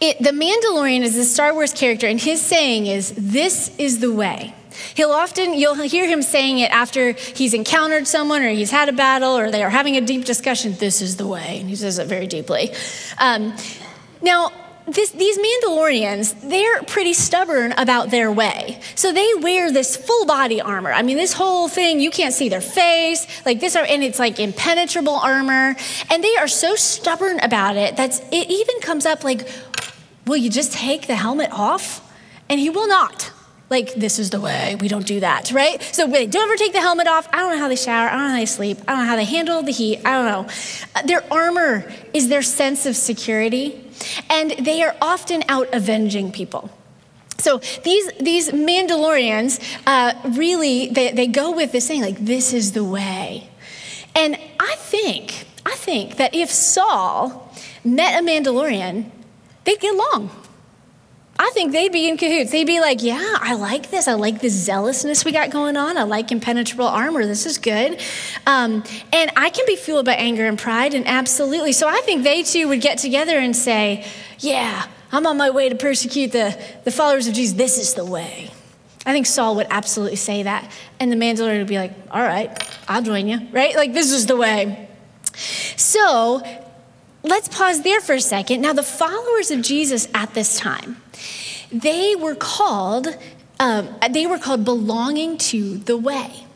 It, 0.00 0.18
the 0.18 0.30
Mandalorian 0.30 1.00
is 1.00 1.16
a 1.16 1.24
Star 1.24 1.52
Wars 1.52 1.72
character, 1.72 2.06
and 2.06 2.20
his 2.20 2.40
saying 2.40 2.86
is, 2.86 3.12
This 3.16 3.76
is 3.78 3.98
the 3.98 4.12
way. 4.12 4.54
He'll 4.94 5.10
often, 5.10 5.54
you'll 5.54 5.74
hear 5.74 6.06
him 6.06 6.22
saying 6.22 6.58
it 6.58 6.70
after 6.70 7.12
he's 7.12 7.52
encountered 7.52 8.06
someone 8.06 8.42
or 8.42 8.48
he's 8.48 8.70
had 8.70 8.88
a 8.88 8.92
battle 8.92 9.36
or 9.36 9.50
they 9.50 9.62
are 9.62 9.70
having 9.70 9.96
a 9.96 10.00
deep 10.00 10.24
discussion. 10.24 10.74
This 10.74 11.02
is 11.02 11.16
the 11.16 11.26
way. 11.26 11.58
And 11.60 11.68
he 11.68 11.76
says 11.76 11.98
it 11.98 12.06
very 12.06 12.26
deeply. 12.26 12.72
Um, 13.18 13.56
now, 14.22 14.52
this, 14.86 15.10
these 15.10 15.38
Mandalorians, 15.38 16.48
they're 16.48 16.82
pretty 16.82 17.14
stubborn 17.14 17.72
about 17.72 18.10
their 18.10 18.30
way. 18.30 18.80
So 18.94 19.12
they 19.12 19.28
wear 19.40 19.72
this 19.72 19.96
full 19.96 20.26
body 20.26 20.60
armor. 20.60 20.92
I 20.92 21.02
mean, 21.02 21.16
this 21.16 21.32
whole 21.32 21.68
thing, 21.68 22.00
you 22.00 22.10
can't 22.10 22.34
see 22.34 22.48
their 22.48 22.60
face, 22.60 23.26
like 23.46 23.60
this, 23.60 23.76
and 23.76 24.04
it's 24.04 24.18
like 24.18 24.38
impenetrable 24.38 25.16
armor. 25.16 25.74
And 26.10 26.22
they 26.22 26.36
are 26.36 26.48
so 26.48 26.74
stubborn 26.76 27.40
about 27.40 27.76
it 27.76 27.96
that 27.96 28.20
it 28.32 28.50
even 28.50 28.80
comes 28.80 29.06
up 29.06 29.24
like, 29.24 29.48
will 30.26 30.36
you 30.36 30.50
just 30.50 30.72
take 30.72 31.06
the 31.06 31.16
helmet 31.16 31.50
off? 31.50 32.00
And 32.50 32.60
he 32.60 32.68
will 32.68 32.86
not. 32.86 33.32
Like, 33.70 33.94
this 33.94 34.18
is 34.18 34.30
the 34.30 34.40
way, 34.40 34.76
we 34.78 34.88
don't 34.88 35.06
do 35.06 35.20
that, 35.20 35.50
right? 35.50 35.82
So 35.82 36.06
don't 36.06 36.36
ever 36.36 36.56
take 36.56 36.72
the 36.72 36.80
helmet 36.80 37.08
off. 37.08 37.28
I 37.32 37.38
don't 37.38 37.52
know 37.52 37.58
how 37.58 37.68
they 37.68 37.76
shower. 37.76 38.08
I 38.08 38.12
don't 38.12 38.22
know 38.22 38.28
how 38.28 38.36
they 38.36 38.46
sleep. 38.46 38.78
I 38.86 38.92
don't 38.92 38.98
know 38.98 39.06
how 39.06 39.16
they 39.16 39.24
handle 39.24 39.62
the 39.62 39.72
heat. 39.72 40.00
I 40.04 40.12
don't 40.12 40.26
know. 40.26 40.54
Uh, 40.94 41.02
their 41.02 41.32
armor 41.32 41.90
is 42.12 42.28
their 42.28 42.42
sense 42.42 42.84
of 42.84 42.94
security 42.94 43.90
and 44.28 44.50
they 44.50 44.82
are 44.82 44.94
often 45.00 45.42
out 45.48 45.68
avenging 45.72 46.30
people. 46.30 46.70
So 47.38 47.58
these, 47.82 48.10
these 48.20 48.50
Mandalorians 48.50 49.60
uh, 49.86 50.14
really, 50.30 50.88
they, 50.88 51.12
they 51.12 51.26
go 51.26 51.50
with 51.50 51.72
this 51.72 51.86
saying, 51.86 52.02
like, 52.02 52.18
this 52.18 52.52
is 52.52 52.72
the 52.72 52.84
way. 52.84 53.48
And 54.14 54.38
I 54.60 54.76
think, 54.76 55.46
I 55.66 55.74
think 55.74 56.16
that 56.16 56.34
if 56.34 56.50
Saul 56.50 57.52
met 57.84 58.22
a 58.22 58.24
Mandalorian, 58.24 59.10
they'd 59.64 59.80
get 59.80 59.94
along. 59.94 60.30
I 61.36 61.50
think 61.52 61.72
they'd 61.72 61.90
be 61.90 62.08
in 62.08 62.16
cahoots. 62.16 62.52
They'd 62.52 62.66
be 62.66 62.80
like, 62.80 63.02
yeah, 63.02 63.36
I 63.40 63.54
like 63.54 63.90
this. 63.90 64.06
I 64.06 64.14
like 64.14 64.40
the 64.40 64.48
zealousness 64.48 65.24
we 65.24 65.32
got 65.32 65.50
going 65.50 65.76
on. 65.76 65.98
I 65.98 66.04
like 66.04 66.30
impenetrable 66.30 66.86
armor. 66.86 67.26
This 67.26 67.44
is 67.44 67.58
good. 67.58 68.00
Um, 68.46 68.84
and 69.12 69.32
I 69.36 69.50
can 69.50 69.66
be 69.66 69.74
fueled 69.74 70.06
by 70.06 70.14
anger 70.14 70.46
and 70.46 70.56
pride, 70.58 70.94
and 70.94 71.06
absolutely. 71.08 71.72
So 71.72 71.88
I 71.88 72.00
think 72.02 72.22
they 72.22 72.44
too 72.44 72.68
would 72.68 72.80
get 72.80 72.98
together 72.98 73.36
and 73.36 73.54
say, 73.56 74.06
yeah, 74.38 74.86
I'm 75.10 75.26
on 75.26 75.36
my 75.36 75.50
way 75.50 75.68
to 75.68 75.74
persecute 75.74 76.30
the, 76.30 76.60
the 76.84 76.92
followers 76.92 77.26
of 77.26 77.34
Jesus. 77.34 77.56
This 77.56 77.78
is 77.78 77.94
the 77.94 78.04
way. 78.04 78.50
I 79.04 79.12
think 79.12 79.26
Saul 79.26 79.56
would 79.56 79.66
absolutely 79.70 80.16
say 80.16 80.44
that. 80.44 80.70
And 81.00 81.10
the 81.10 81.16
Mandalorian 81.16 81.58
would 81.58 81.66
be 81.66 81.78
like, 81.78 81.92
all 82.10 82.22
right, 82.22 82.50
I'll 82.88 83.02
join 83.02 83.26
you, 83.26 83.48
right? 83.52 83.74
Like, 83.74 83.92
this 83.92 84.12
is 84.12 84.26
the 84.26 84.36
way. 84.36 84.88
So 85.76 86.42
let's 87.24 87.48
pause 87.48 87.82
there 87.82 88.00
for 88.00 88.14
a 88.14 88.20
second. 88.20 88.60
Now, 88.60 88.72
the 88.72 88.82
followers 88.82 89.50
of 89.50 89.62
Jesus 89.62 90.06
at 90.14 90.34
this 90.34 90.58
time, 90.58 91.02
they 91.72 92.14
were 92.14 92.34
called, 92.34 93.08
um, 93.58 93.88
they 94.10 94.26
were 94.26 94.38
called 94.38 94.64
belonging 94.64 95.38
to 95.38 95.78
the 95.78 95.96
way. 95.96 96.46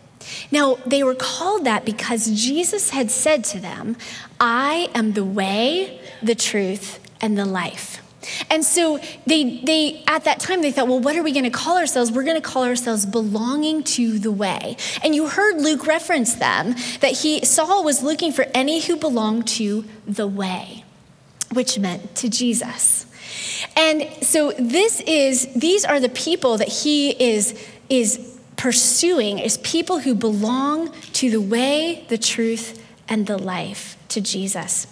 Now, 0.51 0.77
they 0.87 1.03
were 1.03 1.15
called 1.15 1.65
that 1.65 1.85
because 1.85 2.31
Jesus 2.31 2.91
had 2.91 3.11
said 3.11 3.45
to 3.45 3.59
them, 3.59 3.97
I 4.39 4.91
am 4.95 5.13
the 5.13 5.25
way, 5.25 6.01
the 6.23 6.35
truth, 6.35 7.01
and 7.21 7.37
the 7.37 7.47
life. 7.47 8.03
And 8.51 8.65
so 8.65 8.99
they, 9.27 9.61
they 9.61 10.03
at 10.07 10.25
that 10.25 10.41
time 10.41 10.63
they 10.63 10.73
thought, 10.73 10.89
well, 10.89 11.01
what 11.01 11.17
are 11.17 11.23
we 11.23 11.33
going 11.33 11.45
to 11.45 11.51
call 11.51 11.77
ourselves? 11.77 12.11
We're 12.11 12.25
going 12.25 12.41
to 12.41 12.49
call 12.49 12.65
ourselves 12.65 13.07
belonging 13.07 13.83
to 13.85 14.19
the 14.19 14.33
way. 14.33 14.77
And 15.03 15.15
you 15.15 15.29
heard 15.29 15.61
Luke 15.61 15.87
reference 15.87 16.35
them 16.35 16.75
that 17.01 17.19
he 17.23 17.45
Saul 17.45 17.85
was 17.85 18.03
looking 18.03 18.33
for 18.33 18.47
any 18.55 18.81
who 18.81 18.97
belonged 18.97 19.47
to 19.49 19.85
the 20.07 20.27
way, 20.27 20.85
which 21.53 21.79
meant 21.79 22.15
to 22.17 22.29
Jesus. 22.29 23.07
And 23.77 24.09
so 24.23 24.53
this 24.53 25.01
is 25.01 25.53
these 25.55 25.85
are 25.85 26.01
the 26.01 26.09
people 26.09 26.59
that 26.59 26.69
he 26.69 27.11
is 27.11 27.55
is 27.89 28.39
pursuing 28.57 29.39
is 29.39 29.57
people 29.59 30.01
who 30.01 30.15
belong 30.15 30.93
to 31.13 31.31
the 31.31 31.41
way, 31.41 32.05
the 32.09 32.19
truth, 32.19 32.85
and 33.09 33.27
the 33.27 33.39
life 33.39 33.97
to 34.09 34.21
Jesus. 34.21 34.87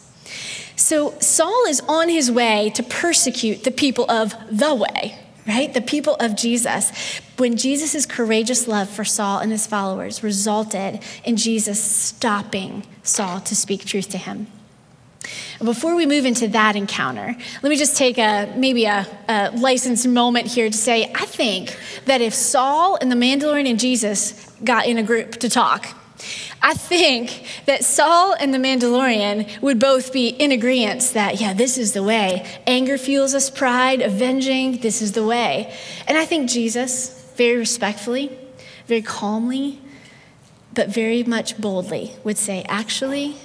So 0.77 1.19
Saul 1.21 1.65
is 1.69 1.81
on 1.89 2.09
his 2.11 2.31
way 2.31 2.71
to 2.75 2.83
persecute 2.83 3.65
the 3.65 3.71
people 3.71 4.09
of 4.11 4.35
the 4.51 4.75
way, 4.75 5.19
right? 5.47 5.73
The 5.73 5.81
people 5.81 6.17
of 6.17 6.37
Jesus. 6.37 7.21
When 7.39 7.57
Jesus' 7.57 8.05
courageous 8.05 8.69
love 8.69 8.89
for 8.89 9.05
Saul 9.05 9.39
and 9.39 9.51
his 9.51 9.67
followers 9.67 10.23
resulted 10.23 11.03
in 11.25 11.37
Jesus 11.37 11.83
stopping 11.83 12.87
Saul 13.03 13.41
to 13.41 13.57
speak 13.57 13.87
truth 13.87 14.11
to 14.11 14.19
him. 14.19 14.49
Before 15.59 15.97
we 15.97 16.07
move 16.07 16.27
into 16.27 16.49
that 16.49 16.77
encounter, 16.77 17.35
let 17.63 17.71
me 17.71 17.77
just 17.77 17.97
take 17.97 18.19
a 18.19 18.53
maybe 18.57 18.85
a, 18.85 19.07
a, 19.29 19.51
licensed 19.53 20.07
moment 20.07 20.47
here 20.47 20.71
to 20.71 20.77
say 20.77 21.11
I 21.15 21.25
think 21.25 21.77
that 22.05 22.21
if 22.21 22.35
Saul 22.35 22.97
and 23.01 23.11
the 23.11 23.17
Mandalorian 23.17 23.69
and 23.69 23.81
Jesus 23.81 24.51
got 24.63 24.87
in 24.87 24.99
a 24.99 25.03
group 25.03 25.33
to 25.39 25.49
talk, 25.49 25.97
I 26.63 26.75
think 26.75 27.47
that 27.67 27.85
Saul 27.85 28.35
and 28.39 28.53
the 28.53 28.59
Mandalorian 28.59 29.61
would 29.61 29.79
both 29.79 30.13
be 30.13 30.29
in 30.29 30.53
agreement 30.53 31.03
that, 31.15 31.41
yeah, 31.41 31.53
this 31.53 31.79
is 31.79 31.93
the 31.93 32.03
way. 32.03 32.47
Anger 32.67 32.99
fuels 32.99 33.35
us, 33.35 33.51
pride, 33.51 34.01
avenging, 34.01 34.81
this 34.81 35.03
is 35.03 35.13
the 35.13 35.25
way. 35.25 35.73
And 36.07 36.17
I 36.17 36.25
think 36.25 36.51
Jesus, 36.51 37.31
very 37.37 37.57
respectfully, 37.57 38.37
very 38.87 39.03
calmly, 39.03 39.81
but 40.75 40.89
very 40.89 41.23
much 41.23 41.59
boldly, 41.59 42.13
would 42.25 42.39
say, 42.39 42.65
actually, 42.69 43.37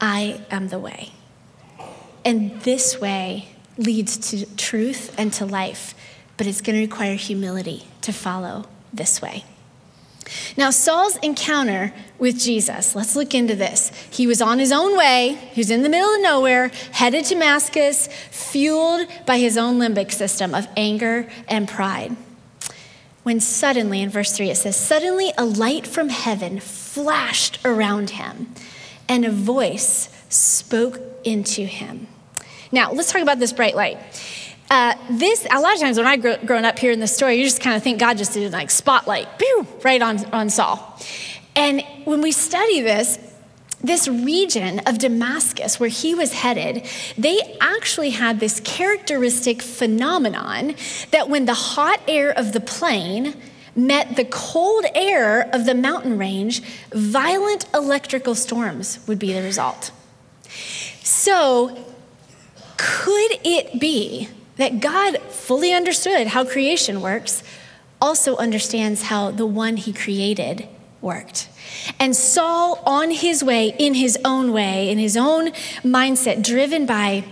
I 0.00 0.40
am 0.50 0.68
the 0.68 0.78
way. 0.78 1.12
And 2.24 2.60
this 2.62 3.00
way 3.00 3.48
leads 3.78 4.16
to 4.30 4.46
truth 4.56 5.14
and 5.18 5.32
to 5.34 5.46
life, 5.46 5.94
but 6.36 6.46
it's 6.46 6.60
going 6.60 6.76
to 6.76 6.82
require 6.82 7.14
humility 7.14 7.84
to 8.02 8.12
follow 8.12 8.66
this 8.92 9.22
way. 9.22 9.44
Now, 10.56 10.70
Saul's 10.70 11.16
encounter 11.18 11.92
with 12.18 12.38
Jesus, 12.38 12.94
let's 12.94 13.16
look 13.16 13.34
into 13.34 13.54
this. 13.54 13.90
He 14.10 14.26
was 14.26 14.40
on 14.42 14.58
his 14.58 14.72
own 14.72 14.96
way, 14.96 15.38
he 15.52 15.60
was 15.60 15.70
in 15.70 15.82
the 15.82 15.88
middle 15.88 16.14
of 16.14 16.20
nowhere, 16.20 16.68
headed 16.92 17.24
to 17.26 17.34
Damascus, 17.34 18.08
fueled 18.30 19.08
by 19.26 19.38
his 19.38 19.56
own 19.58 19.78
limbic 19.78 20.12
system 20.12 20.54
of 20.54 20.68
anger 20.76 21.28
and 21.48 21.68
pride. 21.68 22.16
When 23.22 23.40
suddenly, 23.40 24.02
in 24.02 24.10
verse 24.10 24.36
3, 24.36 24.50
it 24.50 24.56
says, 24.56 24.76
Suddenly 24.76 25.32
a 25.38 25.44
light 25.44 25.86
from 25.86 26.08
heaven 26.08 26.58
flashed 26.60 27.58
around 27.64 28.10
him 28.10 28.52
and 29.08 29.24
a 29.24 29.30
voice 29.30 30.08
spoke 30.28 31.00
into 31.24 31.64
him. 31.64 32.08
Now, 32.72 32.92
let's 32.92 33.12
talk 33.12 33.22
about 33.22 33.38
this 33.38 33.52
bright 33.52 33.76
light. 33.76 33.98
Uh, 34.72 34.94
this, 35.10 35.46
a 35.50 35.60
lot 35.60 35.74
of 35.74 35.80
times 35.80 35.98
when 35.98 36.06
I 36.06 36.16
grew, 36.16 36.34
growing 36.46 36.64
up 36.64 36.78
here 36.78 36.92
in 36.92 37.00
the 37.00 37.06
story, 37.06 37.36
you 37.36 37.44
just 37.44 37.60
kind 37.60 37.76
of 37.76 37.82
think 37.82 38.00
God 38.00 38.16
just 38.16 38.32
did 38.32 38.50
like 38.54 38.70
spotlight, 38.70 39.38
pew, 39.38 39.66
right 39.84 40.00
on, 40.00 40.24
on 40.32 40.48
Saul. 40.48 40.98
And 41.54 41.82
when 42.06 42.22
we 42.22 42.32
study 42.32 42.80
this, 42.80 43.18
this 43.84 44.08
region 44.08 44.78
of 44.86 44.96
Damascus 44.96 45.78
where 45.78 45.90
he 45.90 46.14
was 46.14 46.32
headed, 46.32 46.86
they 47.18 47.58
actually 47.60 48.10
had 48.10 48.40
this 48.40 48.60
characteristic 48.60 49.60
phenomenon 49.60 50.74
that 51.10 51.28
when 51.28 51.44
the 51.44 51.52
hot 51.52 52.00
air 52.08 52.30
of 52.30 52.54
the 52.54 52.60
plain 52.60 53.34
met 53.76 54.16
the 54.16 54.24
cold 54.24 54.86
air 54.94 55.54
of 55.54 55.66
the 55.66 55.74
mountain 55.74 56.16
range, 56.16 56.62
violent 56.92 57.66
electrical 57.74 58.34
storms 58.34 59.06
would 59.06 59.18
be 59.18 59.34
the 59.34 59.42
result. 59.42 59.90
So, 61.02 61.76
could 62.78 63.32
it 63.44 63.78
be 63.78 64.30
that 64.62 64.80
God 64.80 65.18
fully 65.22 65.72
understood 65.72 66.28
how 66.28 66.44
creation 66.44 67.00
works, 67.00 67.42
also 68.00 68.36
understands 68.36 69.02
how 69.02 69.32
the 69.32 69.44
one 69.44 69.76
he 69.76 69.92
created 69.92 70.68
worked? 71.00 71.48
And 71.98 72.14
Saul, 72.14 72.80
on 72.86 73.10
his 73.10 73.42
way, 73.42 73.74
in 73.76 73.94
his 73.94 74.16
own 74.24 74.52
way, 74.52 74.88
in 74.88 74.98
his 74.98 75.16
own 75.16 75.50
mindset, 75.82 76.44
driven 76.44 76.86
by 76.86 77.24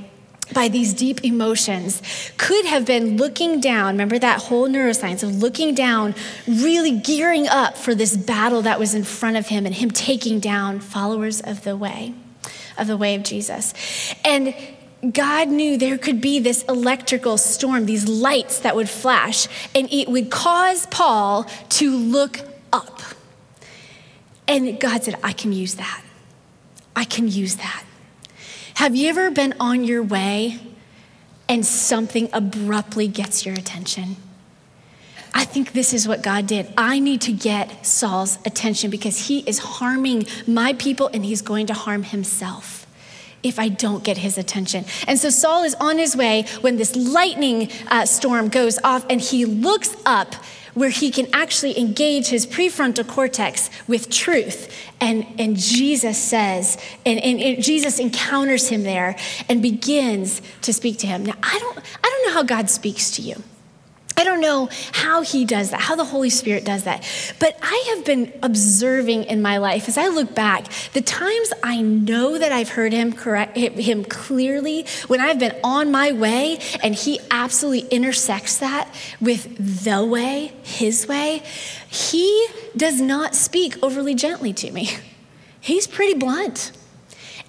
by 0.53 0.67
these 0.67 0.93
deep 0.93 1.23
emotions 1.23 2.03
could 2.37 2.67
have 2.67 2.85
been 2.85 3.17
looking 3.17 3.61
down. 3.61 3.95
Remember 3.95 4.19
that 4.19 4.43
whole 4.43 4.69
neuroscience 4.69 5.23
of 5.23 5.41
looking 5.41 5.77
down, 5.77 6.13
really 6.49 6.99
gearing 6.99 7.47
up 7.47 7.79
for 7.79 7.95
this 7.95 8.17
battle 8.17 8.63
that 8.63 8.81
was 8.81 8.93
in 8.93 9.05
front 9.05 9.37
of 9.37 9.47
him 9.47 9.65
and 9.65 9.77
him 9.77 9.93
taking 9.93 10.41
down 10.41 10.81
followers 10.81 11.41
of 11.41 11.63
the 11.63 11.77
way, 11.77 12.15
of 12.77 12.89
the 12.89 12.97
way 12.97 13.15
of 13.15 13.23
Jesus. 13.23 13.73
And 14.25 14.53
God 15.09 15.49
knew 15.49 15.79
there 15.79 15.97
could 15.97 16.21
be 16.21 16.41
this 16.41 16.63
electrical 16.65 17.39
storm, 17.39 17.87
these 17.87 18.09
lights 18.09 18.61
that 18.61 18.77
would 18.77 18.89
flash, 18.89 19.49
and 19.75 19.91
it 19.93 20.09
would 20.09 20.31
cause 20.31 20.87
Paul 20.87 21.45
to 21.71 21.97
look 21.97 22.41
up. 22.73 23.01
And 24.47 24.79
God 24.79 25.05
said, 25.05 25.15
I 25.23 25.33
can 25.33 25.53
use 25.53 25.77
that. 25.77 26.03
I 26.95 27.05
can 27.05 27.29
use 27.29 27.57
that. 27.57 27.85
Have 28.75 28.95
you 28.95 29.09
ever 29.09 29.31
been 29.31 29.55
on 29.59 29.85
your 29.85 30.03
way 30.03 30.61
and 31.51 31.67
something 31.67 32.29
abruptly 32.33 33.09
gets 33.09 33.45
your 33.45 33.57
attention. 33.57 34.15
I 35.35 35.45
think 35.45 35.73
this 35.73 35.93
is 35.93 36.07
what 36.07 36.23
God 36.23 36.47
did. 36.47 36.73
I 36.79 37.01
need 37.01 37.21
to 37.23 37.33
get 37.33 37.85
Saul's 37.85 38.39
attention 38.47 38.89
because 38.89 39.27
he 39.27 39.41
is 39.41 39.59
harming 39.59 40.27
my 40.47 40.75
people 40.75 41.11
and 41.13 41.25
he's 41.25 41.43
going 41.43 41.67
to 41.67 41.75
harm 41.75 42.05
himself 42.05 42.80
if 43.43 43.59
I 43.59 43.69
don't 43.69 44.05
get 44.05 44.19
his 44.19 44.39
attention. 44.39 44.85
And 45.07 45.19
so 45.19 45.31
Saul 45.31 45.63
is 45.65 45.75
on 45.77 45.99
his 45.99 46.17
way 46.17 46.45
when 46.61 46.77
this 46.77 46.95
lightning 46.97 47.71
uh, 47.89 48.07
storm 48.07 48.49
goes 48.49 48.79
off 48.85 49.07
and 49.09 49.21
he 49.21 49.45
looks 49.45 49.97
up 50.05 50.35
where 50.75 50.91
he 50.91 51.11
can 51.11 51.27
actually 51.33 51.79
engage 51.79 52.29
his 52.29 52.47
prefrontal 52.47 53.07
cortex 53.07 53.71
with 53.89 54.09
truth. 54.09 54.73
And, 55.01 55.27
and 55.39 55.57
Jesus 55.57 56.17
says, 56.17 56.79
and, 57.05 57.19
and, 57.21 57.41
and 57.41 57.63
Jesus 57.63 57.99
encounters 57.99 58.69
him 58.69 58.85
there 58.85 59.17
and 59.49 59.61
begins 59.61 60.41
to 60.63 60.73
speak 60.73 60.99
to 60.99 61.07
him. 61.07 61.27
Now, 61.27 61.35
I 61.43 61.59
don't, 61.59 61.79
I 61.79 62.09
don't 62.09 62.27
know 62.29 62.35
how 62.35 62.43
God 62.45 62.71
speaks 62.71 63.11
to 63.13 63.23
you. 63.23 63.43
I 64.21 64.25
don't 64.25 64.43
know 64.43 64.69
how 64.93 65.23
he 65.23 65.47
does 65.47 65.71
that, 65.71 65.81
how 65.81 65.97
the 65.97 66.05
Holy 66.05 66.29
Spirit 66.29 66.67
does 66.67 66.85
that. 66.85 67.09
But 67.39 67.57
I 67.63 67.95
have 67.95 68.05
been 68.05 68.31
observing 68.43 69.25
in 69.25 69.41
my 69.41 69.57
life 69.57 69.89
as 69.89 69.97
I 69.97 70.09
look 70.09 70.35
back, 70.35 70.67
the 70.93 71.01
times 71.01 71.55
I 71.63 71.81
know 71.81 72.37
that 72.37 72.53
I've 72.53 72.69
heard 72.69 72.93
him 72.93 73.15
correct 73.15 73.57
him 73.57 74.05
clearly, 74.05 74.85
when 75.07 75.21
I've 75.21 75.39
been 75.39 75.57
on 75.65 75.91
my 75.91 76.13
way 76.13 76.59
and 76.83 76.95
he 76.95 77.19
absolutely 77.31 77.89
intersects 77.89 78.59
that 78.59 78.95
with 79.23 79.85
the 79.85 80.05
way, 80.05 80.53
his 80.65 81.09
way, 81.09 81.43
he 81.89 82.47
does 82.77 83.01
not 83.01 83.35
speak 83.35 83.83
overly 83.83 84.15
gently 84.15 84.53
to 84.53 84.71
me. 84.71 84.91
He's 85.63 85.87
pretty 85.87 86.13
blunt. 86.13 86.73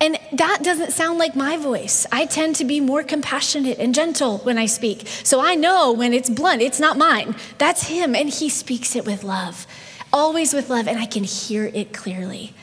And 0.02 0.18
that 0.34 0.64
doesn't 0.64 0.92
sound 0.92 1.20
like 1.20 1.36
my 1.36 1.56
voice. 1.56 2.06
I 2.12 2.26
tend 2.26 2.58
to 2.58 2.66
be 2.66 2.82
more 2.82 3.04
compassionate 3.04 3.78
and 3.78 3.96
gentle 3.96 4.40
when 4.40 4.58
I 4.58 4.66
speak. 4.66 5.08
So 5.24 5.40
I 5.40 5.56
know 5.56 5.94
when 5.94 6.12
it's 6.12 6.30
blunt, 6.30 6.62
it's 6.62 6.80
not 6.80 6.98
mine. 6.98 7.36
That's 7.60 7.88
him, 7.88 8.16
and 8.16 8.28
he 8.28 8.50
speaks 8.50 8.96
it 8.96 9.06
with 9.06 9.24
love, 9.24 9.68
always 10.12 10.54
with 10.54 10.70
love, 10.70 10.88
and 10.88 11.00
I 11.00 11.06
can 11.06 11.24
hear 11.24 11.66
it 11.74 11.94
clearly. 11.94 12.54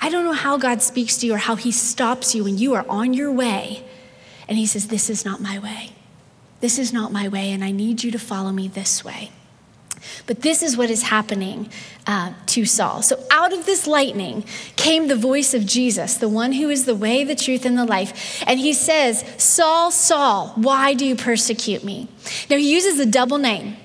I 0.00 0.08
don't 0.08 0.24
know 0.24 0.32
how 0.32 0.56
God 0.56 0.82
speaks 0.82 1.18
to 1.18 1.26
you 1.26 1.34
or 1.34 1.38
how 1.38 1.56
he 1.56 1.70
stops 1.70 2.34
you 2.34 2.42
when 2.44 2.58
you 2.58 2.74
are 2.74 2.86
on 2.88 3.12
your 3.14 3.30
way 3.30 3.84
and 4.48 4.58
he 4.58 4.66
says, 4.66 4.88
This 4.88 5.10
is 5.10 5.24
not 5.24 5.40
my 5.40 5.58
way. 5.58 5.90
This 6.60 6.78
is 6.78 6.92
not 6.92 7.12
my 7.12 7.28
way, 7.28 7.52
and 7.52 7.62
I 7.62 7.70
need 7.70 8.02
you 8.02 8.10
to 8.12 8.18
follow 8.18 8.52
me 8.52 8.68
this 8.68 9.04
way. 9.04 9.30
But 10.26 10.42
this 10.42 10.62
is 10.62 10.76
what 10.76 10.90
is 10.90 11.02
happening 11.02 11.70
uh, 12.06 12.32
to 12.46 12.64
Saul. 12.64 13.02
So, 13.02 13.22
out 13.30 13.52
of 13.52 13.66
this 13.66 13.86
lightning 13.86 14.44
came 14.76 15.08
the 15.08 15.16
voice 15.16 15.54
of 15.54 15.66
Jesus, 15.66 16.14
the 16.14 16.28
one 16.28 16.52
who 16.52 16.68
is 16.68 16.84
the 16.84 16.94
way, 16.94 17.24
the 17.24 17.34
truth, 17.34 17.64
and 17.64 17.76
the 17.78 17.84
life. 17.84 18.42
And 18.46 18.58
he 18.60 18.72
says, 18.72 19.24
Saul, 19.38 19.90
Saul, 19.90 20.52
why 20.56 20.94
do 20.94 21.04
you 21.04 21.16
persecute 21.16 21.84
me? 21.84 22.08
Now, 22.50 22.56
he 22.56 22.72
uses 22.72 22.98
a 22.98 23.06
double 23.06 23.38
name. 23.38 23.76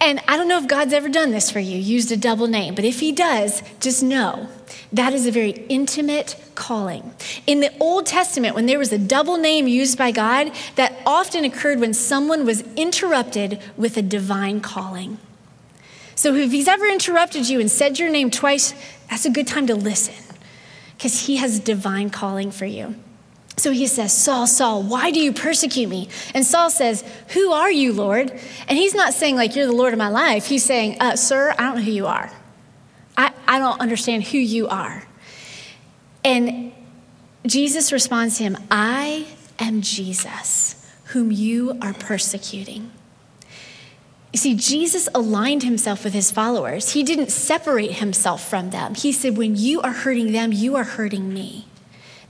And 0.00 0.20
I 0.28 0.36
don't 0.36 0.48
know 0.48 0.58
if 0.58 0.68
God's 0.68 0.92
ever 0.92 1.08
done 1.08 1.30
this 1.30 1.50
for 1.50 1.58
you, 1.58 1.78
used 1.78 2.12
a 2.12 2.16
double 2.16 2.46
name, 2.46 2.74
but 2.74 2.84
if 2.84 3.00
he 3.00 3.12
does, 3.12 3.62
just 3.80 4.02
know 4.02 4.48
that 4.92 5.12
is 5.12 5.26
a 5.26 5.30
very 5.30 5.50
intimate 5.68 6.36
calling. 6.54 7.14
In 7.46 7.60
the 7.60 7.72
Old 7.80 8.06
Testament, 8.06 8.54
when 8.54 8.66
there 8.66 8.78
was 8.78 8.92
a 8.92 8.98
double 8.98 9.36
name 9.36 9.66
used 9.66 9.98
by 9.98 10.10
God, 10.10 10.52
that 10.76 10.96
often 11.04 11.44
occurred 11.44 11.80
when 11.80 11.94
someone 11.94 12.44
was 12.44 12.62
interrupted 12.76 13.60
with 13.76 13.96
a 13.96 14.02
divine 14.02 14.60
calling. 14.60 15.18
So 16.16 16.34
if 16.34 16.50
he's 16.50 16.66
ever 16.66 16.86
interrupted 16.86 17.48
you 17.48 17.60
and 17.60 17.70
said 17.70 17.98
your 17.98 18.10
name 18.10 18.30
twice, 18.30 18.74
that's 19.08 19.26
a 19.26 19.30
good 19.30 19.46
time 19.46 19.66
to 19.68 19.76
listen 19.76 20.14
because 20.96 21.26
he 21.26 21.36
has 21.36 21.58
a 21.58 21.62
divine 21.62 22.10
calling 22.10 22.50
for 22.50 22.64
you. 22.64 22.96
So 23.58 23.70
he 23.70 23.86
says, 23.86 24.16
Saul, 24.16 24.46
Saul, 24.46 24.82
why 24.82 25.10
do 25.10 25.20
you 25.20 25.32
persecute 25.32 25.88
me? 25.88 26.08
And 26.34 26.44
Saul 26.44 26.68
says, 26.68 27.04
Who 27.28 27.52
are 27.52 27.70
you, 27.70 27.92
Lord? 27.92 28.30
And 28.68 28.78
he's 28.78 28.94
not 28.94 29.14
saying, 29.14 29.36
like, 29.36 29.54
you're 29.56 29.66
the 29.66 29.72
Lord 29.72 29.92
of 29.92 29.98
my 29.98 30.08
life. 30.08 30.46
He's 30.46 30.64
saying, 30.64 30.98
uh, 31.00 31.16
Sir, 31.16 31.54
I 31.58 31.62
don't 31.62 31.76
know 31.76 31.82
who 31.82 31.90
you 31.90 32.06
are. 32.06 32.30
I, 33.16 33.32
I 33.46 33.58
don't 33.58 33.80
understand 33.80 34.24
who 34.24 34.38
you 34.38 34.68
are. 34.68 35.04
And 36.22 36.72
Jesus 37.46 37.92
responds 37.92 38.38
to 38.38 38.44
him, 38.44 38.58
I 38.70 39.26
am 39.58 39.80
Jesus, 39.80 40.92
whom 41.06 41.30
you 41.30 41.78
are 41.80 41.94
persecuting. 41.94 42.90
You 44.36 44.38
see, 44.38 44.54
Jesus 44.54 45.08
aligned 45.14 45.62
himself 45.62 46.04
with 46.04 46.12
his 46.12 46.30
followers. 46.30 46.92
He 46.92 47.02
didn't 47.02 47.30
separate 47.30 47.92
himself 47.92 48.46
from 48.46 48.68
them. 48.68 48.94
He 48.94 49.10
said, 49.10 49.38
When 49.38 49.56
you 49.56 49.80
are 49.80 49.92
hurting 49.92 50.32
them, 50.32 50.52
you 50.52 50.76
are 50.76 50.84
hurting 50.84 51.32
me. 51.32 51.64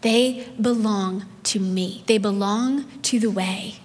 They 0.02 0.46
belong 0.60 1.24
to 1.42 1.58
me, 1.58 2.04
they 2.06 2.18
belong 2.18 2.84
to 3.02 3.18
the 3.18 3.28
way, 3.28 3.80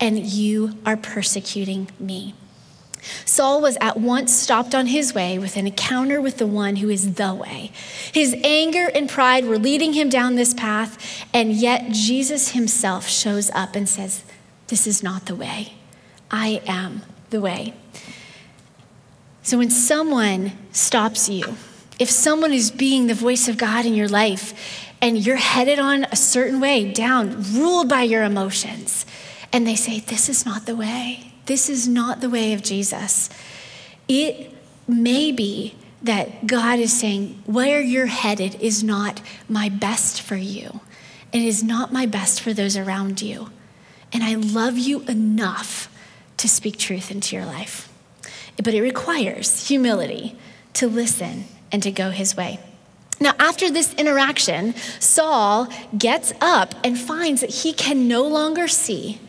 and 0.00 0.18
you 0.18 0.76
are 0.84 0.96
persecuting 0.96 1.90
me. 2.00 2.34
Saul 3.24 3.60
was 3.60 3.78
at 3.80 4.00
once 4.00 4.32
stopped 4.32 4.74
on 4.74 4.86
his 4.86 5.14
way 5.14 5.38
with 5.38 5.56
an 5.56 5.68
encounter 5.68 6.20
with 6.20 6.38
the 6.38 6.48
one 6.48 6.74
who 6.74 6.88
is 6.88 7.14
the 7.14 7.36
way. 7.36 7.70
His 8.10 8.34
anger 8.42 8.90
and 8.92 9.08
pride 9.08 9.44
were 9.44 9.60
leading 9.60 9.92
him 9.92 10.08
down 10.08 10.34
this 10.34 10.54
path, 10.54 11.24
and 11.32 11.52
yet 11.52 11.92
Jesus 11.92 12.50
himself 12.50 13.06
shows 13.06 13.48
up 13.50 13.76
and 13.76 13.88
says, 13.88 14.24
This 14.66 14.88
is 14.88 15.04
not 15.04 15.26
the 15.26 15.36
way. 15.36 15.74
I 16.32 16.60
am 16.66 17.02
the 17.34 17.40
way. 17.40 17.74
So 19.42 19.58
when 19.58 19.70
someone 19.70 20.52
stops 20.70 21.28
you, 21.28 21.56
if 21.98 22.08
someone 22.08 22.52
is 22.52 22.70
being 22.70 23.08
the 23.08 23.14
voice 23.14 23.48
of 23.48 23.58
God 23.58 23.84
in 23.84 23.94
your 23.94 24.08
life 24.08 24.88
and 25.02 25.18
you're 25.18 25.36
headed 25.36 25.78
on 25.78 26.04
a 26.04 26.16
certain 26.16 26.60
way, 26.60 26.90
down, 26.92 27.42
ruled 27.52 27.88
by 27.88 28.02
your 28.02 28.22
emotions, 28.22 29.04
and 29.52 29.66
they 29.66 29.74
say, 29.74 30.00
This 30.00 30.28
is 30.28 30.46
not 30.46 30.64
the 30.64 30.76
way, 30.76 31.32
this 31.46 31.68
is 31.68 31.86
not 31.86 32.20
the 32.20 32.30
way 32.30 32.54
of 32.54 32.62
Jesus, 32.62 33.28
it 34.08 34.52
may 34.88 35.32
be 35.32 35.74
that 36.02 36.46
God 36.46 36.78
is 36.78 36.98
saying, 36.98 37.42
Where 37.46 37.80
you're 37.80 38.06
headed 38.06 38.54
is 38.60 38.84
not 38.84 39.20
my 39.48 39.68
best 39.68 40.22
for 40.22 40.36
you. 40.36 40.80
It 41.32 41.42
is 41.42 41.64
not 41.64 41.92
my 41.92 42.06
best 42.06 42.40
for 42.40 42.52
those 42.52 42.76
around 42.76 43.20
you. 43.20 43.50
And 44.12 44.22
I 44.22 44.36
love 44.36 44.78
you 44.78 45.00
enough 45.02 45.90
to 46.44 46.48
speak 46.50 46.76
truth 46.76 47.10
into 47.10 47.34
your 47.34 47.46
life. 47.46 47.88
But 48.62 48.74
it 48.74 48.82
requires 48.82 49.66
humility 49.66 50.36
to 50.74 50.86
listen 50.86 51.46
and 51.72 51.82
to 51.82 51.90
go 51.90 52.10
his 52.10 52.36
way. 52.36 52.60
Now, 53.18 53.32
after 53.38 53.70
this 53.70 53.94
interaction, 53.94 54.74
Saul 55.00 55.68
gets 55.96 56.34
up 56.42 56.74
and 56.84 56.98
finds 56.98 57.40
that 57.40 57.48
he 57.48 57.72
can 57.72 58.08
no 58.08 58.26
longer 58.26 58.68
see. 58.68 59.20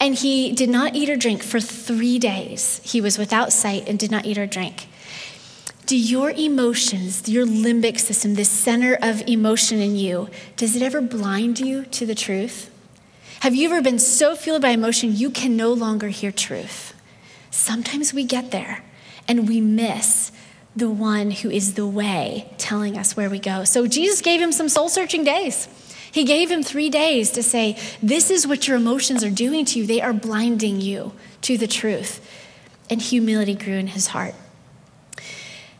And 0.00 0.16
he 0.16 0.50
did 0.50 0.68
not 0.68 0.96
eat 0.96 1.08
or 1.08 1.14
drink 1.14 1.44
for 1.44 1.60
three 1.60 2.18
days. 2.18 2.80
He 2.82 3.00
was 3.00 3.16
without 3.16 3.52
sight 3.52 3.88
and 3.88 3.96
did 3.96 4.10
not 4.10 4.26
eat 4.26 4.36
or 4.36 4.46
drink. 4.46 4.88
Do 5.86 5.96
your 5.96 6.32
emotions, 6.32 7.28
your 7.28 7.46
limbic 7.46 8.00
system, 8.00 8.34
this 8.34 8.48
center 8.48 8.98
of 9.00 9.22
emotion 9.28 9.78
in 9.78 9.94
you, 9.94 10.30
does 10.56 10.74
it 10.74 10.82
ever 10.82 11.00
blind 11.00 11.60
you 11.60 11.84
to 11.84 12.04
the 12.04 12.16
truth? 12.16 12.72
Have 13.40 13.54
you 13.54 13.68
ever 13.68 13.82
been 13.82 13.98
so 13.98 14.34
fueled 14.34 14.62
by 14.62 14.70
emotion 14.70 15.14
you 15.14 15.30
can 15.30 15.56
no 15.56 15.72
longer 15.72 16.08
hear 16.08 16.32
truth? 16.32 16.94
Sometimes 17.50 18.12
we 18.12 18.24
get 18.24 18.50
there 18.50 18.82
and 19.28 19.48
we 19.48 19.60
miss 19.60 20.32
the 20.74 20.90
one 20.90 21.30
who 21.30 21.50
is 21.50 21.74
the 21.74 21.86
way 21.86 22.52
telling 22.58 22.98
us 22.98 23.16
where 23.16 23.30
we 23.30 23.38
go. 23.38 23.64
So 23.64 23.86
Jesus 23.86 24.20
gave 24.20 24.40
him 24.40 24.52
some 24.52 24.68
soul 24.68 24.88
searching 24.88 25.24
days. 25.24 25.68
He 26.10 26.24
gave 26.24 26.50
him 26.50 26.62
three 26.62 26.90
days 26.90 27.30
to 27.32 27.42
say, 27.42 27.78
This 28.02 28.30
is 28.30 28.46
what 28.46 28.66
your 28.66 28.76
emotions 28.76 29.22
are 29.22 29.30
doing 29.30 29.64
to 29.66 29.78
you. 29.78 29.86
They 29.86 30.00
are 30.00 30.12
blinding 30.12 30.80
you 30.80 31.12
to 31.42 31.58
the 31.58 31.66
truth. 31.66 32.26
And 32.88 33.02
humility 33.02 33.54
grew 33.54 33.74
in 33.74 33.88
his 33.88 34.08
heart. 34.08 34.34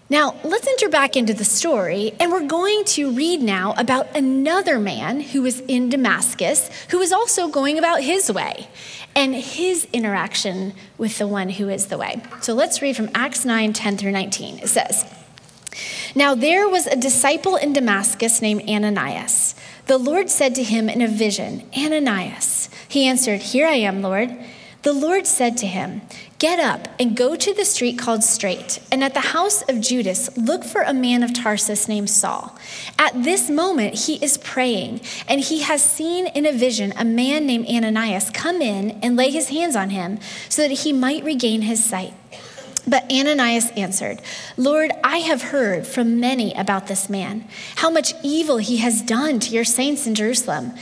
Now, 0.08 0.36
let's 0.44 0.68
enter 0.68 0.88
back 0.88 1.16
into 1.16 1.34
the 1.34 1.44
story, 1.44 2.12
and 2.20 2.30
we're 2.30 2.46
going 2.46 2.84
to 2.84 3.10
read 3.10 3.42
now 3.42 3.74
about 3.76 4.16
another 4.16 4.78
man 4.78 5.20
who 5.20 5.42
was 5.42 5.58
in 5.60 5.88
Damascus 5.88 6.70
who 6.90 6.98
was 6.98 7.12
also 7.12 7.48
going 7.48 7.76
about 7.76 8.02
his 8.02 8.30
way 8.30 8.68
and 9.16 9.34
his 9.34 9.88
interaction 9.92 10.74
with 10.96 11.18
the 11.18 11.26
one 11.26 11.48
who 11.48 11.68
is 11.68 11.86
the 11.86 11.98
way. 11.98 12.22
So 12.40 12.54
let's 12.54 12.80
read 12.80 12.94
from 12.94 13.10
Acts 13.16 13.44
9 13.44 13.72
10 13.72 13.96
through 13.96 14.12
19. 14.12 14.60
It 14.60 14.68
says, 14.68 15.04
Now 16.14 16.36
there 16.36 16.68
was 16.68 16.86
a 16.86 16.94
disciple 16.94 17.56
in 17.56 17.72
Damascus 17.72 18.40
named 18.40 18.62
Ananias. 18.68 19.56
The 19.86 19.98
Lord 19.98 20.30
said 20.30 20.54
to 20.54 20.62
him 20.62 20.88
in 20.88 21.02
a 21.02 21.08
vision, 21.08 21.68
Ananias. 21.76 22.68
He 22.88 23.08
answered, 23.08 23.42
Here 23.42 23.66
I 23.66 23.74
am, 23.74 24.02
Lord. 24.02 24.36
The 24.82 24.92
Lord 24.92 25.26
said 25.26 25.56
to 25.58 25.66
him, 25.66 26.02
Get 26.38 26.60
up 26.60 26.88
and 27.00 27.16
go 27.16 27.34
to 27.34 27.54
the 27.54 27.64
street 27.64 27.98
called 27.98 28.22
Straight, 28.22 28.78
and 28.92 29.02
at 29.02 29.14
the 29.14 29.20
house 29.20 29.62
of 29.70 29.80
Judas, 29.80 30.36
look 30.36 30.64
for 30.64 30.82
a 30.82 30.92
man 30.92 31.22
of 31.22 31.32
Tarsus 31.32 31.88
named 31.88 32.10
Saul. 32.10 32.54
At 32.98 33.22
this 33.24 33.48
moment, 33.48 33.94
he 34.00 34.22
is 34.22 34.36
praying, 34.36 35.00
and 35.26 35.40
he 35.40 35.62
has 35.62 35.82
seen 35.82 36.26
in 36.26 36.44
a 36.44 36.52
vision 36.52 36.92
a 36.98 37.06
man 37.06 37.46
named 37.46 37.66
Ananias 37.66 38.28
come 38.28 38.60
in 38.60 38.98
and 39.02 39.16
lay 39.16 39.30
his 39.30 39.48
hands 39.48 39.74
on 39.74 39.88
him 39.88 40.18
so 40.50 40.68
that 40.68 40.80
he 40.80 40.92
might 40.92 41.24
regain 41.24 41.62
his 41.62 41.82
sight. 41.82 42.12
But 42.86 43.10
Ananias 43.10 43.70
answered, 43.70 44.20
Lord, 44.58 44.92
I 45.02 45.18
have 45.18 45.40
heard 45.40 45.86
from 45.86 46.20
many 46.20 46.52
about 46.52 46.86
this 46.86 47.08
man, 47.08 47.48
how 47.76 47.88
much 47.88 48.12
evil 48.22 48.58
he 48.58 48.76
has 48.76 49.00
done 49.00 49.40
to 49.40 49.54
your 49.54 49.64
saints 49.64 50.06
in 50.06 50.14
Jerusalem. 50.14 50.74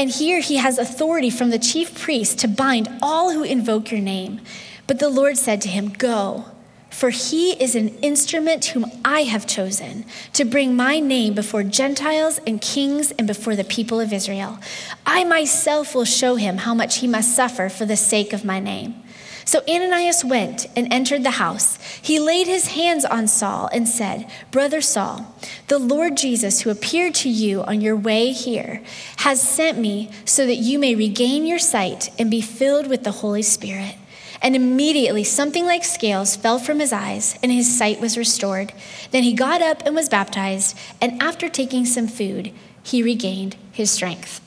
And 0.00 0.08
here 0.08 0.40
he 0.40 0.56
has 0.56 0.78
authority 0.78 1.28
from 1.28 1.50
the 1.50 1.58
chief 1.58 1.94
priest 1.94 2.38
to 2.38 2.48
bind 2.48 2.88
all 3.02 3.32
who 3.32 3.42
invoke 3.42 3.90
your 3.90 4.00
name. 4.00 4.40
But 4.86 4.98
the 4.98 5.10
Lord 5.10 5.36
said 5.36 5.60
to 5.60 5.68
him, 5.68 5.90
Go, 5.90 6.46
for 6.88 7.10
he 7.10 7.52
is 7.62 7.74
an 7.74 7.90
instrument 7.98 8.64
whom 8.64 8.86
I 9.04 9.24
have 9.24 9.46
chosen 9.46 10.06
to 10.32 10.46
bring 10.46 10.74
my 10.74 11.00
name 11.00 11.34
before 11.34 11.64
Gentiles 11.64 12.40
and 12.46 12.62
kings 12.62 13.10
and 13.18 13.26
before 13.26 13.54
the 13.54 13.62
people 13.62 14.00
of 14.00 14.10
Israel. 14.10 14.58
I 15.04 15.24
myself 15.24 15.94
will 15.94 16.06
show 16.06 16.36
him 16.36 16.56
how 16.56 16.72
much 16.72 17.00
he 17.00 17.06
must 17.06 17.36
suffer 17.36 17.68
for 17.68 17.84
the 17.84 17.94
sake 17.94 18.32
of 18.32 18.42
my 18.42 18.58
name. 18.58 19.02
So 19.44 19.62
Ananias 19.68 20.24
went 20.24 20.66
and 20.76 20.92
entered 20.92 21.24
the 21.24 21.32
house. 21.32 21.78
He 22.00 22.18
laid 22.18 22.46
his 22.46 22.68
hands 22.68 23.04
on 23.04 23.26
Saul 23.26 23.68
and 23.72 23.88
said, 23.88 24.30
Brother 24.50 24.80
Saul, 24.80 25.34
the 25.68 25.78
Lord 25.78 26.16
Jesus, 26.16 26.60
who 26.60 26.70
appeared 26.70 27.14
to 27.16 27.28
you 27.28 27.62
on 27.62 27.80
your 27.80 27.96
way 27.96 28.32
here, 28.32 28.82
has 29.18 29.40
sent 29.40 29.78
me 29.78 30.10
so 30.24 30.46
that 30.46 30.56
you 30.56 30.78
may 30.78 30.94
regain 30.94 31.46
your 31.46 31.58
sight 31.58 32.10
and 32.18 32.30
be 32.30 32.40
filled 32.40 32.86
with 32.86 33.02
the 33.04 33.10
Holy 33.12 33.42
Spirit. 33.42 33.96
And 34.42 34.56
immediately 34.56 35.24
something 35.24 35.66
like 35.66 35.84
scales 35.84 36.34
fell 36.34 36.58
from 36.58 36.80
his 36.80 36.94
eyes, 36.94 37.38
and 37.42 37.52
his 37.52 37.76
sight 37.76 38.00
was 38.00 38.16
restored. 38.16 38.72
Then 39.10 39.22
he 39.22 39.34
got 39.34 39.60
up 39.60 39.82
and 39.84 39.94
was 39.94 40.08
baptized, 40.08 40.78
and 41.00 41.20
after 41.22 41.48
taking 41.48 41.84
some 41.84 42.08
food, 42.08 42.52
he 42.82 43.02
regained 43.02 43.56
his 43.70 43.90
strength. 43.90 44.40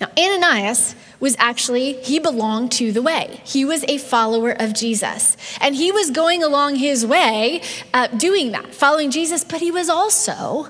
Now, 0.00 0.08
Ananias 0.16 0.94
was 1.20 1.36
actually, 1.38 1.94
he 2.02 2.18
belonged 2.18 2.72
to 2.72 2.92
the 2.92 3.02
way. 3.02 3.40
He 3.44 3.64
was 3.64 3.84
a 3.84 3.98
follower 3.98 4.50
of 4.50 4.74
Jesus. 4.74 5.36
And 5.60 5.74
he 5.74 5.90
was 5.90 6.10
going 6.10 6.42
along 6.42 6.76
his 6.76 7.06
way 7.06 7.62
uh, 7.92 8.08
doing 8.08 8.52
that, 8.52 8.74
following 8.74 9.10
Jesus, 9.10 9.44
but 9.44 9.60
he 9.60 9.70
was 9.70 9.88
also 9.88 10.68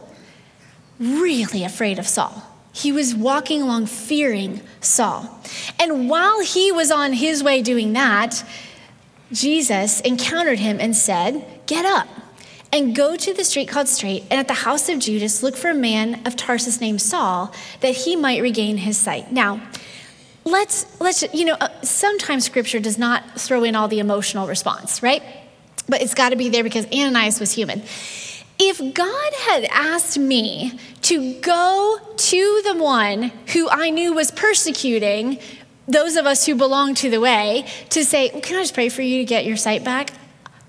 really 0.99 1.65
afraid 1.65 1.99
of 1.99 2.07
Saul. 2.07 2.43
He 2.73 2.91
was 2.93 3.15
walking 3.15 3.63
along 3.63 3.87
fearing 3.87 4.61
Saul. 4.81 5.41
And 5.79 6.09
while 6.09 6.41
he 6.41 6.73
was 6.73 6.91
on 6.91 7.13
his 7.13 7.43
way 7.43 7.63
doing 7.63 7.93
that, 7.93 8.45
Jesus 9.33 10.01
encountered 10.01 10.59
him 10.59 10.79
and 10.81 10.95
said, 10.97 11.45
Get 11.67 11.85
up 11.85 12.09
and 12.73 12.95
go 12.95 13.15
to 13.15 13.33
the 13.33 13.45
street 13.45 13.69
called 13.69 13.87
Straight, 13.87 14.25
and 14.31 14.41
at 14.41 14.49
the 14.49 14.55
house 14.55 14.89
of 14.89 14.99
Judas, 14.99 15.45
look 15.45 15.55
for 15.55 15.71
a 15.71 15.75
man 15.75 16.27
of 16.27 16.35
Tarsus 16.35 16.81
named 16.81 17.01
Saul, 17.01 17.55
that 17.81 17.95
he 17.95 18.17
might 18.17 18.43
regain 18.43 18.79
his 18.79 18.99
sight. 18.99 19.31
Now, 19.31 19.63
let's 20.45 21.01
let's 21.01 21.25
you 21.35 21.45
know 21.45 21.57
uh, 21.61 21.69
sometimes 21.83 22.45
scripture 22.45 22.81
does 22.81 22.99
not 22.99 23.41
throw 23.41 23.65
in 23.65 23.75
all 23.75 23.89
the 23.89 23.99
emotional 23.99 24.47
response 24.47 25.03
right? 25.03 25.23
But 25.89 26.01
it's 26.01 26.15
got 26.15 26.31
to 26.31 26.37
be 26.37 26.49
there 26.49 26.65
because 26.65 26.87
ananias 26.87 27.41
was 27.41 27.53
human. 27.53 27.83
If 28.59 28.95
god 28.95 29.33
had 29.35 29.65
asked 29.65 30.19
me 30.19 30.79
to 31.03 31.35
go 31.41 31.99
to 32.17 32.63
the 32.65 32.75
one 32.77 33.33
who 33.53 33.69
i 33.71 33.91
knew 33.91 34.13
was 34.13 34.31
persecuting 34.31 35.39
those 35.87 36.17
of 36.17 36.25
us 36.25 36.47
who 36.47 36.55
belong 36.55 36.95
to 36.95 37.11
the 37.11 37.21
way 37.21 37.67
to 37.91 38.05
say 38.05 38.31
well, 38.33 38.41
can 38.41 38.57
i 38.57 38.63
just 38.63 38.75
pray 38.75 38.89
for 38.89 39.03
you 39.03 39.19
to 39.19 39.25
get 39.25 39.45
your 39.45 39.57
sight 39.57 39.85
back? 39.85 40.11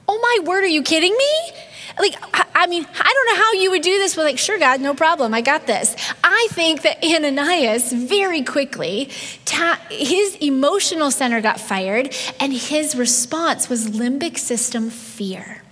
Oh 0.07 0.19
my 0.19 0.45
word 0.47 0.63
are 0.63 0.67
you 0.67 0.83
kidding 0.83 1.15
me? 1.15 1.51
Like, 1.97 2.15
I 2.57 2.67
mean, 2.67 2.85
I 2.85 3.13
don't 3.13 3.37
know 3.37 3.43
how 3.43 3.53
you 3.53 3.71
would 3.71 3.81
do 3.81 3.97
this, 3.99 4.15
but 4.15 4.23
like, 4.23 4.37
sure, 4.37 4.57
God, 4.57 4.79
no 4.79 4.93
problem, 4.93 5.33
I 5.33 5.41
got 5.41 5.67
this. 5.67 5.93
I 6.23 6.47
think 6.51 6.83
that 6.83 7.03
Ananias 7.03 7.91
very 7.91 8.43
quickly, 8.43 9.09
ta- 9.43 9.81
his 9.89 10.35
emotional 10.37 11.11
center 11.11 11.41
got 11.41 11.59
fired, 11.59 12.15
and 12.39 12.53
his 12.53 12.95
response 12.95 13.67
was 13.67 13.89
limbic 13.89 14.37
system 14.37 14.89
fear. 14.89 15.63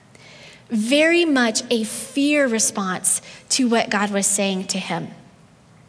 Very 0.70 1.24
much 1.24 1.64
a 1.72 1.86
fear 1.86 2.48
response 2.48 3.22
to 3.50 3.70
what 3.70 3.90
God 3.90 4.12
was 4.12 4.28
saying 4.28 4.68
to 4.68 4.80
him. 4.80 5.08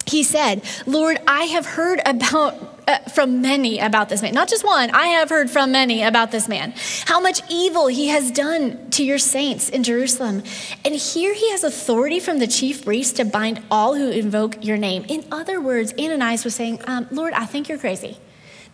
He 0.07 0.23
said, 0.23 0.63
Lord, 0.87 1.19
I 1.27 1.45
have 1.45 1.67
heard 1.67 2.01
about 2.05 2.75
uh, 2.87 2.99
from 3.11 3.41
many 3.41 3.79
about 3.79 4.09
this 4.09 4.21
man. 4.21 4.35
Not 4.35 4.49
just 4.49 4.65
one, 4.65 4.91
I 4.91 5.07
have 5.09 5.31
heard 5.31 5.51
from 5.51 5.73
many 5.73 6.03
about 6.03 6.31
this 6.31 6.49
man. 6.49 6.75
How 7.07 7.19
much 7.19 7.41
evil 7.51 7.87
he 7.87 8.09
has 8.09 8.31
done 8.31 8.91
to 8.91 9.05
your 9.05 9.19
saints 9.19 9.69
in 9.69 9.83
Jerusalem. 9.83 10.43
And 10.85 10.95
here 10.95 11.33
he 11.33 11.51
has 11.51 11.65
authority 11.65 12.21
from 12.21 12.39
the 12.39 12.47
chief 12.47 12.85
priest 12.85 13.17
to 13.17 13.25
bind 13.25 13.63
all 13.71 13.95
who 13.95 14.11
invoke 14.11 14.63
your 14.63 14.77
name. 14.77 15.07
In 15.09 15.25
other 15.33 15.61
words, 15.61 15.95
Ananias 15.99 16.45
was 16.45 16.55
saying, 16.55 16.81
um, 16.87 17.09
Lord, 17.11 17.33
I 17.33 17.47
think 17.47 17.69
you're 17.69 17.79
crazy. 17.79 18.19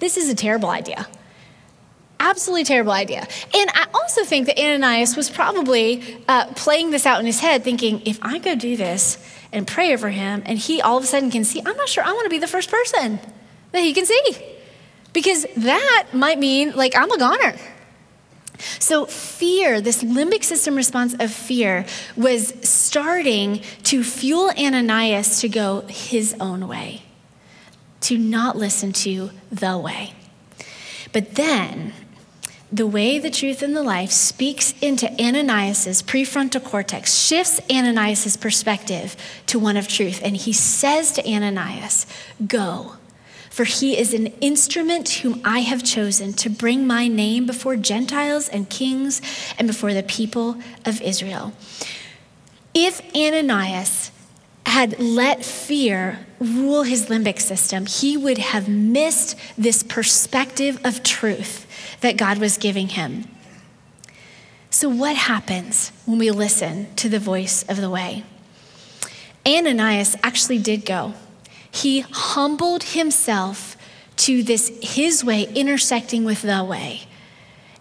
This 0.01 0.17
is 0.17 0.29
a 0.29 0.35
terrible 0.35 0.71
idea. 0.71 1.07
Absolutely 2.21 2.65
terrible 2.65 2.93
idea. 2.93 3.27
And 3.55 3.71
I 3.75 3.87
also 3.95 4.25
think 4.25 4.47
that 4.47 4.59
Ananias 4.59 5.17
was 5.17 5.31
probably 5.31 6.23
uh, 6.29 6.53
playing 6.55 6.91
this 6.91 7.07
out 7.07 7.19
in 7.19 7.25
his 7.25 7.41
head, 7.41 7.65
thinking, 7.65 8.03
if 8.05 8.19
I 8.21 8.39
go 8.39 8.55
do 8.55 8.77
this 8.77 9.17
and 9.53 9.67
pray 9.67 9.95
over 9.95 10.11
him, 10.11 10.43
and 10.45 10.59
he 10.59 10.83
all 10.83 10.99
of 10.99 11.05
a 11.05 11.07
sudden 11.07 11.31
can 11.31 11.45
see, 11.45 11.61
I'm 11.65 11.77
not 11.77 11.89
sure 11.89 12.05
I 12.05 12.13
want 12.13 12.25
to 12.25 12.31
be 12.31 12.39
the 12.39 12.47
first 12.47 12.71
person 12.71 13.19
that 13.73 13.81
he 13.81 13.95
can 13.95 14.05
see. 14.05 14.21
Because 15.15 15.47
that 15.57 16.09
might 16.13 16.39
mean, 16.39 16.77
like, 16.77 16.95
I'm 16.95 17.11
a 17.11 17.19
goner. 17.19 17.57
So, 18.79 19.07
fear, 19.07 19.81
this 19.81 20.03
limbic 20.05 20.45
system 20.45 20.77
response 20.77 21.15
of 21.19 21.33
fear, 21.33 21.87
was 22.17 22.53
starting 22.69 23.63
to 23.85 24.05
fuel 24.05 24.51
Ananias 24.59 25.41
to 25.41 25.49
go 25.49 25.81
his 25.89 26.37
own 26.39 26.69
way, 26.69 27.03
to 28.03 28.19
not 28.19 28.59
listen 28.59 28.93
to 28.93 29.31
the 29.51 29.79
way. 29.79 30.13
But 31.13 31.35
then, 31.35 31.95
the 32.73 32.87
way, 32.87 33.19
the 33.19 33.31
truth, 33.31 33.63
and 33.63 33.77
the 33.77 33.83
life 33.83 34.11
speaks 34.11 34.75
into 34.81 35.11
Ananias's 35.21 36.03
prefrontal 36.03 36.63
cortex, 36.63 37.15
shifts 37.15 37.61
Ananias's 37.69 38.37
perspective 38.37 39.17
to 39.47 39.59
one 39.59 39.77
of 39.77 39.89
truth, 39.89 40.21
and 40.23 40.37
he 40.37 40.53
says 40.53 41.13
to 41.13 41.29
Ananias, 41.29 42.07
Go 42.47 42.97
for 43.51 43.65
he 43.65 43.99
is 43.99 44.15
an 44.15 44.29
instrument 44.41 45.09
whom 45.09 45.43
I 45.45 45.59
have 45.59 45.83
chosen 45.83 46.33
to 46.35 46.49
bring 46.49 46.87
my 46.87 47.09
name 47.09 47.47
before 47.47 47.77
Gentiles 47.77 48.49
and 48.49 48.71
kings 48.71 49.21
and 49.59 49.67
before 49.67 49.93
the 49.93 50.05
people 50.05 50.57
of 50.87 51.03
Israel. 51.03 51.53
If 52.73 53.03
Ananias 53.15 54.13
had 54.71 54.99
let 54.99 55.45
fear 55.45 56.19
rule 56.39 56.85
his 56.85 57.07
limbic 57.07 57.41
system, 57.41 57.87
he 57.87 58.17
would 58.17 58.39
have 58.39 58.69
missed 58.69 59.37
this 59.59 59.83
perspective 59.83 60.81
of 60.85 61.03
truth 61.03 61.67
that 62.01 62.17
God 62.17 62.39
was 62.39 62.57
giving 62.57 62.89
him. 62.89 63.29
So, 64.71 64.89
what 64.89 65.17
happens 65.17 65.93
when 66.07 66.19
we 66.19 66.31
listen 66.31 66.95
to 66.97 67.09
the 67.09 67.19
voice 67.19 67.65
of 67.69 67.77
the 67.77 67.91
way? 67.91 68.25
Ananias 69.47 70.17
actually 70.23 70.59
did 70.59 70.87
go. 70.87 71.15
He 71.71 72.01
humbled 72.01 72.85
himself 72.85 73.77
to 74.17 74.43
this 74.43 74.71
his 74.83 75.25
way 75.25 75.45
intersecting 75.55 76.25
with 76.25 76.43
the 76.43 76.63
way. 76.63 77.03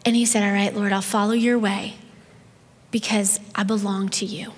And 0.05 0.15
he 0.15 0.25
said, 0.25 0.43
All 0.43 0.53
right, 0.53 0.73
Lord, 0.73 0.93
I'll 0.93 1.01
follow 1.01 1.33
your 1.33 1.59
way 1.59 1.95
because 2.91 3.39
I 3.55 3.63
belong 3.63 4.09
to 4.09 4.25
you. 4.25 4.53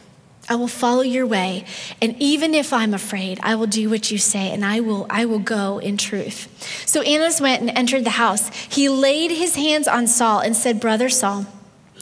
I 0.49 0.55
will 0.55 0.67
follow 0.67 1.01
your 1.01 1.25
way. 1.25 1.65
And 2.01 2.15
even 2.19 2.53
if 2.53 2.73
I'm 2.73 2.93
afraid, 2.93 3.39
I 3.41 3.55
will 3.55 3.67
do 3.67 3.89
what 3.89 4.11
you 4.11 4.17
say 4.17 4.51
and 4.51 4.65
I 4.65 4.79
will, 4.81 5.05
I 5.09 5.25
will 5.25 5.39
go 5.39 5.77
in 5.77 5.97
truth. 5.97 6.49
So 6.85 7.01
Ananias 7.01 7.39
went 7.39 7.61
and 7.61 7.69
entered 7.77 8.03
the 8.03 8.11
house. 8.11 8.49
He 8.65 8.89
laid 8.89 9.31
his 9.31 9.55
hands 9.55 9.87
on 9.87 10.07
Saul 10.07 10.39
and 10.39 10.55
said, 10.55 10.79
Brother 10.79 11.09
Saul, 11.09 11.45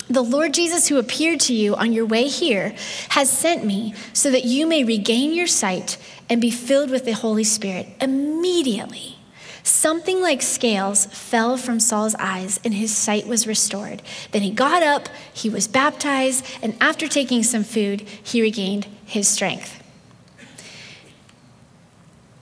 the 0.09 0.23
Lord 0.23 0.55
Jesus, 0.55 0.87
who 0.87 0.97
appeared 0.97 1.39
to 1.41 1.53
you 1.53 1.75
on 1.75 1.93
your 1.93 2.05
way 2.05 2.27
here, 2.27 2.73
has 3.09 3.29
sent 3.29 3.63
me 3.63 3.93
so 4.13 4.31
that 4.31 4.45
you 4.45 4.65
may 4.65 4.83
regain 4.83 5.33
your 5.33 5.45
sight 5.45 5.97
and 6.27 6.41
be 6.41 6.49
filled 6.49 6.89
with 6.89 7.05
the 7.05 7.11
Holy 7.11 7.43
Spirit. 7.43 7.87
Immediately, 8.01 9.18
something 9.63 10.21
like 10.21 10.41
scales 10.41 11.05
fell 11.07 11.57
from 11.57 11.79
Saul's 11.79 12.15
eyes, 12.15 12.59
and 12.63 12.73
his 12.73 12.95
sight 12.95 13.27
was 13.27 13.47
restored. 13.47 14.01
Then 14.31 14.41
he 14.41 14.51
got 14.51 14.83
up, 14.83 15.09
he 15.33 15.49
was 15.49 15.67
baptized, 15.67 16.45
and 16.61 16.75
after 16.81 17.07
taking 17.07 17.43
some 17.43 17.63
food, 17.63 18.01
he 18.01 18.41
regained 18.41 18.87
his 19.05 19.27
strength. 19.27 19.81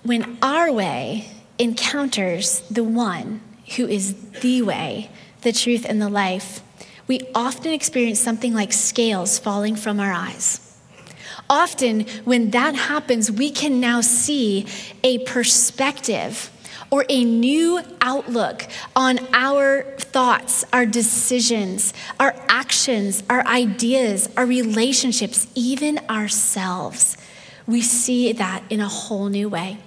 When 0.03 0.37
our 0.41 0.71
way 0.71 1.29
encounters 1.59 2.61
the 2.71 2.83
one 2.83 3.41
who 3.75 3.87
is 3.87 4.13
the 4.41 4.61
way, 4.61 5.09
the 5.41 5.51
truth, 5.51 5.85
and 5.87 6.01
the 6.01 6.09
life, 6.09 6.61
we 7.07 7.21
often 7.33 7.73
experience 7.73 8.19
something 8.19 8.53
like 8.53 8.71
scales 8.73 9.39
falling 9.39 9.75
from 9.75 9.99
our 9.99 10.11
eyes. 10.11 10.61
Often, 11.49 12.01
when 12.25 12.51
that 12.51 12.75
happens, 12.75 13.31
we 13.31 13.49
can 13.49 13.79
now 13.79 14.01
see 14.01 14.65
a 15.03 15.19
perspective 15.19 16.51
or 16.89 17.05
a 17.09 17.23
new 17.23 17.81
outlook 18.01 18.65
on 18.95 19.19
our 19.33 19.83
thoughts, 19.97 20.65
our 20.71 20.85
decisions, 20.85 21.93
our 22.19 22.35
actions, 22.47 23.23
our 23.29 23.45
ideas, 23.45 24.29
our 24.37 24.45
relationships, 24.45 25.47
even 25.55 25.99
ourselves. 26.09 27.17
We 27.65 27.81
see 27.81 28.31
that 28.31 28.63
in 28.69 28.79
a 28.79 28.87
whole 28.87 29.27
new 29.27 29.49
way. 29.49 29.79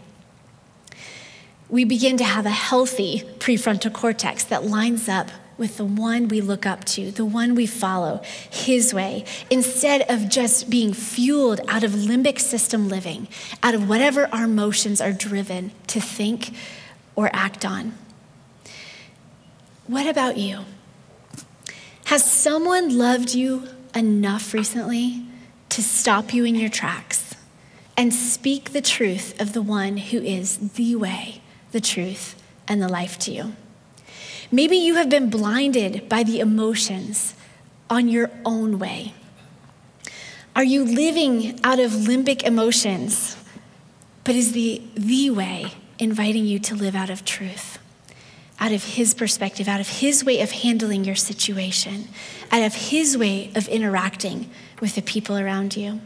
We 1.69 1.85
begin 1.85 2.17
to 2.19 2.25
have 2.25 2.47
a 2.47 2.51
healthy 2.51 3.23
prefrontal 3.39 3.93
cortex 3.93 4.45
that 4.45 4.65
lines 4.65 5.09
up 5.09 5.31
with 5.57 5.77
the 5.77 5.85
one 5.85 6.27
we 6.29 6.41
look 6.41 6.65
up 6.65 6.85
to, 6.85 7.11
the 7.11 7.25
one 7.25 7.55
we 7.55 7.67
follow, 7.67 8.23
his 8.51 8.95
way, 8.95 9.25
instead 9.51 10.11
of 10.11 10.29
just 10.29 10.71
being 10.71 10.93
fueled 10.95 11.61
out 11.69 11.85
of 11.85 11.93
limbic 11.93 12.41
system 12.41 12.89
living, 12.89 13.29
out 13.63 13.75
of 13.75 13.87
whatever 13.87 14.27
our 14.33 14.45
emotions 14.45 15.03
are 15.03 15.13
driven 15.13 15.71
to 15.87 16.01
think 16.01 16.55
or 17.15 17.31
act 17.33 17.65
on. 17.65 17.95
What 19.87 20.07
about 20.07 20.37
you? 20.37 20.61
Has 22.05 22.29
someone 22.31 22.97
loved 22.97 23.35
you 23.35 23.69
enough 23.95 24.55
recently 24.55 25.25
to 25.69 25.83
stop 25.83 26.33
you 26.35 26.45
in 26.45 26.55
your 26.55 26.69
tracks 26.69 27.35
and 27.97 28.15
speak 28.15 28.71
the 28.71 28.81
truth 28.81 29.41
of 29.41 29.53
the 29.53 29.63
one 29.63 29.97
who 29.97 30.19
is 30.19 30.73
the 30.75 30.97
way, 30.97 31.41
the 31.73 31.81
truth, 31.81 32.41
and 32.67 32.81
the 32.81 32.89
life 32.89 33.19
to 33.21 33.33
you? 33.33 33.55
Maybe 34.53 34.77
you 34.77 34.97
have 34.97 35.09
been 35.09 35.31
blinded 35.31 36.09
by 36.09 36.23
the 36.23 36.41
emotions 36.41 37.35
on 37.89 38.09
your 38.09 38.31
own 38.45 38.79
way. 38.79 39.15
Are 40.57 40.65
you 40.65 40.85
living 40.85 41.61
out 41.63 41.79
of 41.79 41.93
limbic 41.93 42.43
emotions? 42.43 43.37
But 44.25 44.35
is 44.35 44.53
the 44.53 44.83
the 44.95 45.31
way 45.31 45.73
inviting 46.01 46.47
you 46.47 46.59
to 46.59 46.75
live 46.75 46.95
out 46.95 47.11
of 47.11 47.25
truth? 47.25 47.79
out 48.61 48.73
of 48.73 48.85
His 48.85 49.15
perspective, 49.15 49.67
out 49.67 49.81
of 49.81 49.89
His 49.89 50.23
way 50.23 50.41
of 50.41 50.53
handling 50.53 51.05
your 51.05 51.15
situation, 51.15 52.09
out 52.53 52.63
of 52.63 52.75
His 52.75 53.17
way 53.17 53.51
of 53.57 53.67
interacting 53.69 54.51
with 54.81 54.95
the 54.95 55.03
people 55.03 55.39
around 55.39 55.77
you? 55.77 56.01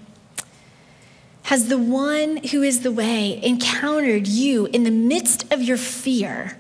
Has 1.44 1.68
the 1.68 1.78
one 1.78 2.38
who 2.38 2.62
is 2.62 2.80
the 2.80 2.92
way 2.92 3.40
encountered 3.42 4.26
you 4.26 4.66
in 4.66 4.85
the 4.85 4.90
midst 4.90 5.52
of 5.52 5.62
your 5.62 5.76
fear 5.76 6.57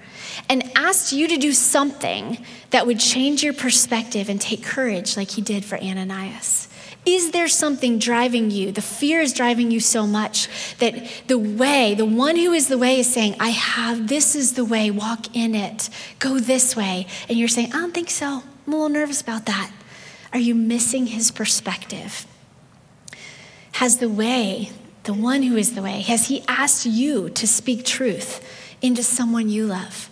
and 0.48 0.70
asked 0.76 1.12
you 1.12 1.26
to 1.28 1.38
do 1.38 1.52
something 1.52 2.44
that 2.70 2.86
would 2.86 2.98
change 2.98 3.42
your 3.42 3.54
perspective 3.54 4.28
and 4.28 4.40
take 4.40 4.62
courage 4.62 5.16
like 5.16 5.30
he 5.30 5.42
did 5.42 5.64
for 5.64 5.78
Ananias? 5.78 6.68
Is 7.06 7.32
there 7.32 7.48
something 7.48 7.98
driving 7.98 8.50
you? 8.50 8.72
The 8.72 8.80
fear 8.80 9.20
is 9.20 9.34
driving 9.34 9.70
you 9.70 9.80
so 9.80 10.06
much 10.06 10.48
that 10.78 10.94
the 11.26 11.38
way, 11.38 11.94
the 11.94 12.06
one 12.06 12.36
who 12.36 12.52
is 12.52 12.68
the 12.68 12.78
way, 12.78 12.98
is 12.98 13.12
saying, 13.12 13.36
I 13.38 13.50
have, 13.50 14.08
this 14.08 14.34
is 14.34 14.54
the 14.54 14.64
way, 14.64 14.90
walk 14.90 15.34
in 15.36 15.54
it, 15.54 15.90
go 16.18 16.38
this 16.38 16.74
way. 16.74 17.06
And 17.28 17.38
you're 17.38 17.48
saying, 17.48 17.74
I 17.74 17.80
don't 17.80 17.92
think 17.92 18.08
so. 18.08 18.42
I'm 18.66 18.72
a 18.72 18.76
little 18.76 18.88
nervous 18.88 19.20
about 19.20 19.44
that. 19.46 19.70
Are 20.32 20.38
you 20.38 20.54
missing 20.54 21.08
his 21.08 21.30
perspective? 21.30 22.26
Has 23.72 23.98
the 23.98 24.08
way, 24.08 24.70
the 25.02 25.12
one 25.12 25.42
who 25.42 25.56
is 25.56 25.74
the 25.74 25.82
way, 25.82 26.00
has 26.00 26.28
he 26.28 26.42
asked 26.48 26.86
you 26.86 27.28
to 27.30 27.46
speak 27.46 27.84
truth 27.84 28.42
into 28.80 29.02
someone 29.02 29.50
you 29.50 29.66
love? 29.66 30.08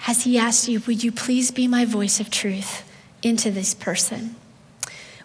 Has 0.00 0.24
he 0.24 0.38
asked 0.38 0.68
you, 0.68 0.80
Would 0.86 1.04
you 1.04 1.12
please 1.12 1.50
be 1.50 1.68
my 1.68 1.84
voice 1.84 2.18
of 2.18 2.30
truth 2.30 2.82
into 3.22 3.50
this 3.50 3.74
person? 3.74 4.36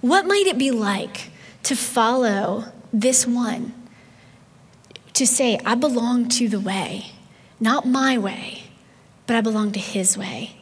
What 0.05 0.27
might 0.27 0.45
it 0.45 0.59
be 0.59 0.69
like 0.69 1.31
to 1.63 1.75
follow 1.75 2.65
this 2.93 3.25
one? 3.25 3.73
To 5.13 5.25
say, 5.25 5.57
I 5.65 5.73
belong 5.73 6.29
to 6.29 6.47
the 6.47 6.59
way, 6.59 7.07
not 7.59 7.87
my 7.87 8.15
way, 8.15 8.65
but 9.25 9.35
I 9.35 9.41
belong 9.41 9.71
to 9.71 9.79
his 9.79 10.15
way. 10.15 10.57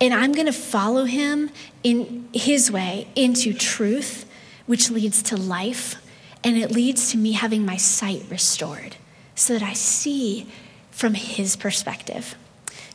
And 0.00 0.14
I'm 0.14 0.30
going 0.30 0.46
to 0.46 0.52
follow 0.52 1.06
him 1.06 1.50
in 1.82 2.28
his 2.32 2.70
way 2.70 3.08
into 3.16 3.52
truth, 3.52 4.30
which 4.66 4.92
leads 4.92 5.24
to 5.24 5.36
life, 5.36 5.96
and 6.44 6.56
it 6.56 6.70
leads 6.70 7.10
to 7.10 7.18
me 7.18 7.32
having 7.32 7.66
my 7.66 7.76
sight 7.76 8.22
restored 8.30 8.94
so 9.34 9.54
that 9.54 9.62
I 9.64 9.72
see 9.72 10.46
from 10.92 11.14
his 11.14 11.56
perspective. 11.56 12.36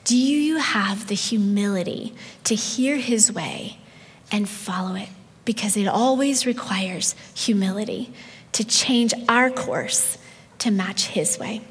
Do 0.05 0.15
you 0.15 0.59
have 0.59 1.07
the 1.07 1.15
humility 1.15 2.15
to 2.45 2.55
hear 2.55 2.95
his 2.95 3.33
way 3.33 3.79
and 4.31 4.47
follow 4.47 4.95
it? 4.95 5.09
Because 5.49 5.75
it 5.75 5.87
always 5.87 6.45
requires 6.45 7.15
humility 7.33 8.13
to 8.51 8.63
change 8.63 9.15
our 9.27 9.49
course 9.49 10.19
to 10.59 10.69
match 10.69 11.07
His 11.07 11.39
way. 11.39 11.61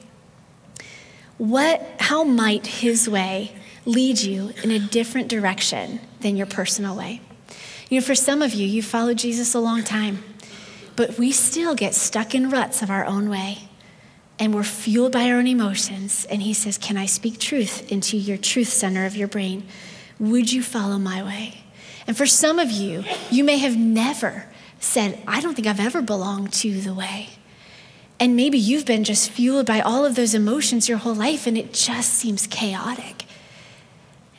What, 1.37 1.89
how 2.01 2.25
might 2.25 2.67
His 2.67 3.09
way 3.09 3.53
lead 3.85 4.21
you 4.21 4.53
in 4.65 4.73
a 4.73 4.81
different 4.81 5.29
direction 5.29 6.01
than 6.23 6.37
your 6.37 6.49
personal 6.49 6.97
way? 6.97 7.21
You 7.89 8.01
know, 8.01 8.05
for 8.05 8.17
some 8.17 8.43
of 8.43 8.53
you, 8.53 8.67
you've 8.67 8.85
followed 8.85 9.19
Jesus 9.19 9.55
a 9.55 9.61
long 9.61 9.85
time, 9.85 10.25
but 10.97 11.17
we 11.17 11.31
still 11.31 11.77
get 11.77 11.95
stuck 11.95 12.35
in 12.35 12.51
ruts 12.51 12.83
of 12.83 12.91
our 12.91 13.05
own 13.05 13.31
way. 13.31 13.69
And 14.41 14.53
we're 14.53 14.65
fueled 14.65 15.13
by 15.13 15.31
our 15.31 15.37
own 15.37 15.47
emotions. 15.47 16.25
And 16.25 16.43
he 16.43 16.53
says, 16.53 16.79
Can 16.79 16.97
I 16.97 17.07
speak 17.07 17.39
truth 17.39 17.93
into 17.93 18.17
your 18.17 18.39
truth 18.39 18.71
center 18.71 19.07
of 19.07 19.15
your 19.15 19.29
brain? 19.29 19.69
Would 20.19 20.53
you 20.53 20.65
follow 20.65 20.99
my 20.99 21.23
way? 21.23 21.63
And 22.09 22.17
for 22.17 22.27
some 22.27 22.59
of 22.59 22.71
you, 22.71 23.05
you 23.31 23.45
may 23.45 23.59
have 23.59 23.77
never 23.77 24.47
said, 24.81 25.23
I 25.29 25.41
don't 25.43 25.55
think 25.55 25.69
I've 25.69 25.79
ever 25.79 26.01
belonged 26.01 26.53
to 26.55 26.81
the 26.81 26.95
way. 26.95 27.29
And 28.19 28.35
maybe 28.35 28.59
you've 28.59 28.87
been 28.87 29.05
just 29.05 29.31
fueled 29.31 29.67
by 29.67 29.81
all 29.81 30.05
of 30.05 30.17
those 30.17 30.35
emotions 30.35 30.89
your 30.89 30.99
whole 30.99 31.15
life 31.15 31.47
and 31.47 31.57
it 31.57 31.73
just 31.73 32.15
seems 32.15 32.47
chaotic. 32.47 33.27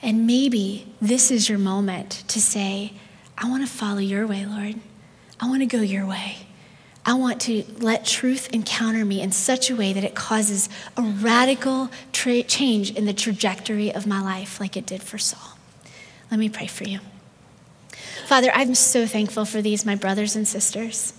And 0.02 0.26
maybe 0.26 0.88
this 1.00 1.30
is 1.30 1.48
your 1.48 1.60
moment 1.60 2.24
to 2.30 2.42
say, 2.42 2.94
I 3.38 3.48
want 3.50 3.66
to 3.66 3.72
follow 3.72 4.00
your 4.00 4.26
way, 4.26 4.46
Lord. 4.46 4.76
I 5.40 5.48
want 5.48 5.62
to 5.62 5.66
go 5.66 5.82
your 5.82 6.06
way. 6.06 6.38
I 7.06 7.14
want 7.14 7.40
to 7.42 7.64
let 7.78 8.04
truth 8.04 8.50
encounter 8.52 9.06
me 9.06 9.22
in 9.22 9.32
such 9.32 9.70
a 9.70 9.76
way 9.76 9.94
that 9.94 10.04
it 10.04 10.16
causes 10.16 10.70
a 10.98 11.02
radical 11.02 11.90
tra- 12.12 12.44
change 12.44 12.92
in 12.96 13.06
the 13.06 13.14
trajectory 13.14 13.94
of 13.94 14.08
my 14.08 14.22
life, 14.22 14.60
like 14.60 14.76
it 14.76 14.86
did 14.86 15.02
for 15.04 15.18
Saul. 15.18 15.58
Let 16.32 16.40
me 16.40 16.50
pray 16.50 16.68
for 16.68 16.84
you. 16.84 17.00
Father, 18.28 18.52
I'm 18.54 18.76
so 18.76 19.06
thankful 19.06 19.46
for 19.46 19.62
these, 19.62 19.86
my 19.86 19.96
brothers 19.96 20.36
and 20.36 20.48
sisters. 20.48 21.14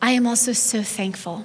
I 0.00 0.12
am 0.12 0.26
also 0.26 0.52
so 0.52 0.82
thankful 0.82 1.44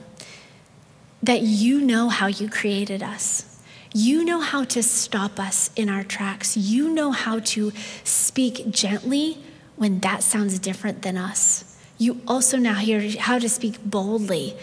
that 1.22 1.42
you 1.42 1.82
know 1.82 2.10
how 2.10 2.28
you 2.28 2.50
created 2.50 3.02
us. 3.02 3.60
You 3.94 4.26
know 4.26 4.40
how 4.40 4.64
to 4.66 4.82
stop 4.82 5.40
us 5.40 5.70
in 5.76 5.88
our 5.88 6.04
tracks. 6.04 6.58
You 6.58 6.90
know 6.90 7.12
how 7.12 7.40
to 7.40 7.72
speak 8.04 8.70
gently 8.70 9.38
when 9.76 10.00
that 10.00 10.24
sounds 10.24 10.60
different 10.60 11.04
than 11.04 11.18
us. 11.18 11.78
You 11.98 12.22
also 12.28 12.58
know 12.58 12.74
how 13.20 13.40
to 13.40 13.48
speak 13.48 13.84
boldly 13.86 14.58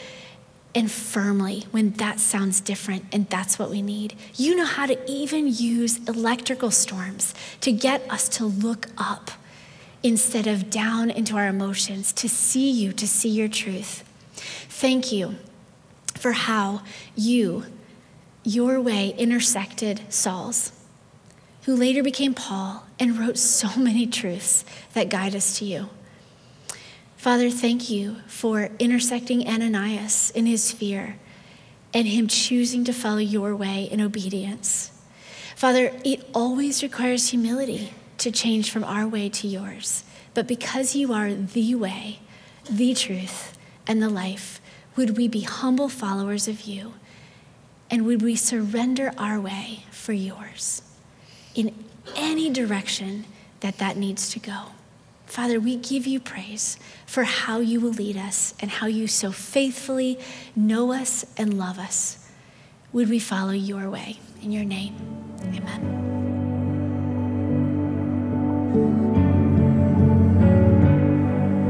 and 0.75 0.91
firmly 0.91 1.67
when 1.71 1.93
that 1.95 2.21
sounds 2.21 2.61
different 2.61 3.05
and 3.13 3.29
that's 3.29 3.59
what 3.59 3.71
we 3.71 3.83
need. 3.83 4.15
You 4.35 4.55
know 4.55 4.65
how 4.65 4.87
to 4.87 4.99
even 5.11 5.49
use 5.49 5.99
electrical 6.09 6.71
storms 6.71 7.35
to 7.61 7.73
get 7.73 8.09
us 8.11 8.29
to 8.31 8.45
look 8.47 8.89
up 8.99 9.31
instead 10.03 10.47
of 10.47 10.71
down 10.71 11.11
into 11.11 11.37
our 11.37 11.47
emotions, 11.47 12.13
to 12.13 12.29
see 12.29 12.71
you, 12.71 12.93
to 12.93 13.07
see 13.07 13.29
your 13.29 13.49
truth. 13.49 14.05
Thank 14.35 15.13
you 15.13 15.37
for 16.15 16.33
how 16.33 16.83
you, 17.15 17.65
your 18.43 18.81
way, 18.81 19.15
intersected 19.19 20.01
Saul's, 20.09 20.73
who 21.63 21.75
later 21.77 22.03
became 22.03 22.35
Paul 22.35 22.87
and 22.99 23.19
wrote 23.19 23.37
so 23.37 23.69
many 23.79 24.07
truths 24.07 24.65
that 24.95 25.11
guide 25.11 25.35
us 25.35 25.59
to 25.59 25.65
you. 25.65 25.91
Father, 27.17 27.51
thank 27.51 27.91
you 27.91 28.17
for 28.27 28.71
intersecting 28.79 29.47
Ananias 29.47 30.31
in 30.31 30.47
his 30.47 30.73
fear 30.73 31.17
and 31.93 32.07
him 32.07 32.29
choosing 32.29 32.85
to 32.85 32.93
follow 32.95 33.19
your 33.19 33.55
way 33.55 33.85
in 33.85 34.01
obedience. 34.01 34.91
Father, 35.55 35.93
it 36.03 36.27
always 36.33 36.83
requires 36.83 37.29
humility 37.29 37.93
to 38.21 38.31
change 38.31 38.71
from 38.71 38.85
our 38.85 39.07
way 39.07 39.29
to 39.29 39.49
yours. 39.49 40.05
But 40.35 40.47
because 40.47 40.95
you 40.95 41.13
are 41.13 41.33
the 41.35 41.75
way, 41.75 42.21
the 42.69 42.95
truth, 42.95 43.57
and 43.87 44.03
the 44.03 44.09
life, 44.09 44.61
would 44.95 45.17
we 45.17 45.27
be 45.27 45.41
humble 45.41 45.89
followers 45.89 46.47
of 46.47 46.63
you? 46.63 46.95
And 47.91 48.07
would 48.07 48.23
we 48.23 48.37
surrender 48.37 49.13
our 49.19 49.41
way 49.41 49.85
for 49.91 50.13
yours 50.13 50.83
in 51.55 51.75
any 52.15 52.51
direction 52.51 53.25
that 53.61 53.79
that 53.79 53.97
needs 53.97 54.31
to 54.31 54.39
go? 54.39 54.67
Father, 55.27 55.59
we 55.59 55.77
give 55.77 56.07
you 56.07 56.21
praise 56.21 56.77
for 57.07 57.25
how 57.25 57.59
you 57.61 57.81
will 57.81 57.93
lead 57.93 58.17
us 58.17 58.55
and 58.61 58.71
how 58.71 58.87
you 58.87 59.07
so 59.07 59.33
faithfully 59.33 60.19
know 60.55 60.93
us 60.93 61.25
and 61.37 61.59
love 61.59 61.79
us. 61.79 62.29
Would 62.93 63.09
we 63.09 63.19
follow 63.19 63.53
your 63.53 63.89
way? 63.89 64.19
In 64.43 64.51
your 64.51 64.65
name, 64.65 64.95
amen. 65.43 66.30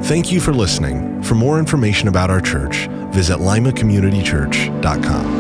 Thank 0.05 0.33
you 0.33 0.41
for 0.41 0.53
listening. 0.53 1.23
For 1.23 1.35
more 1.35 1.59
information 1.59 2.09
about 2.09 2.31
our 2.31 2.41
church, 2.41 2.89
visit 3.13 3.39
limacommunitychurch.com. 3.39 5.40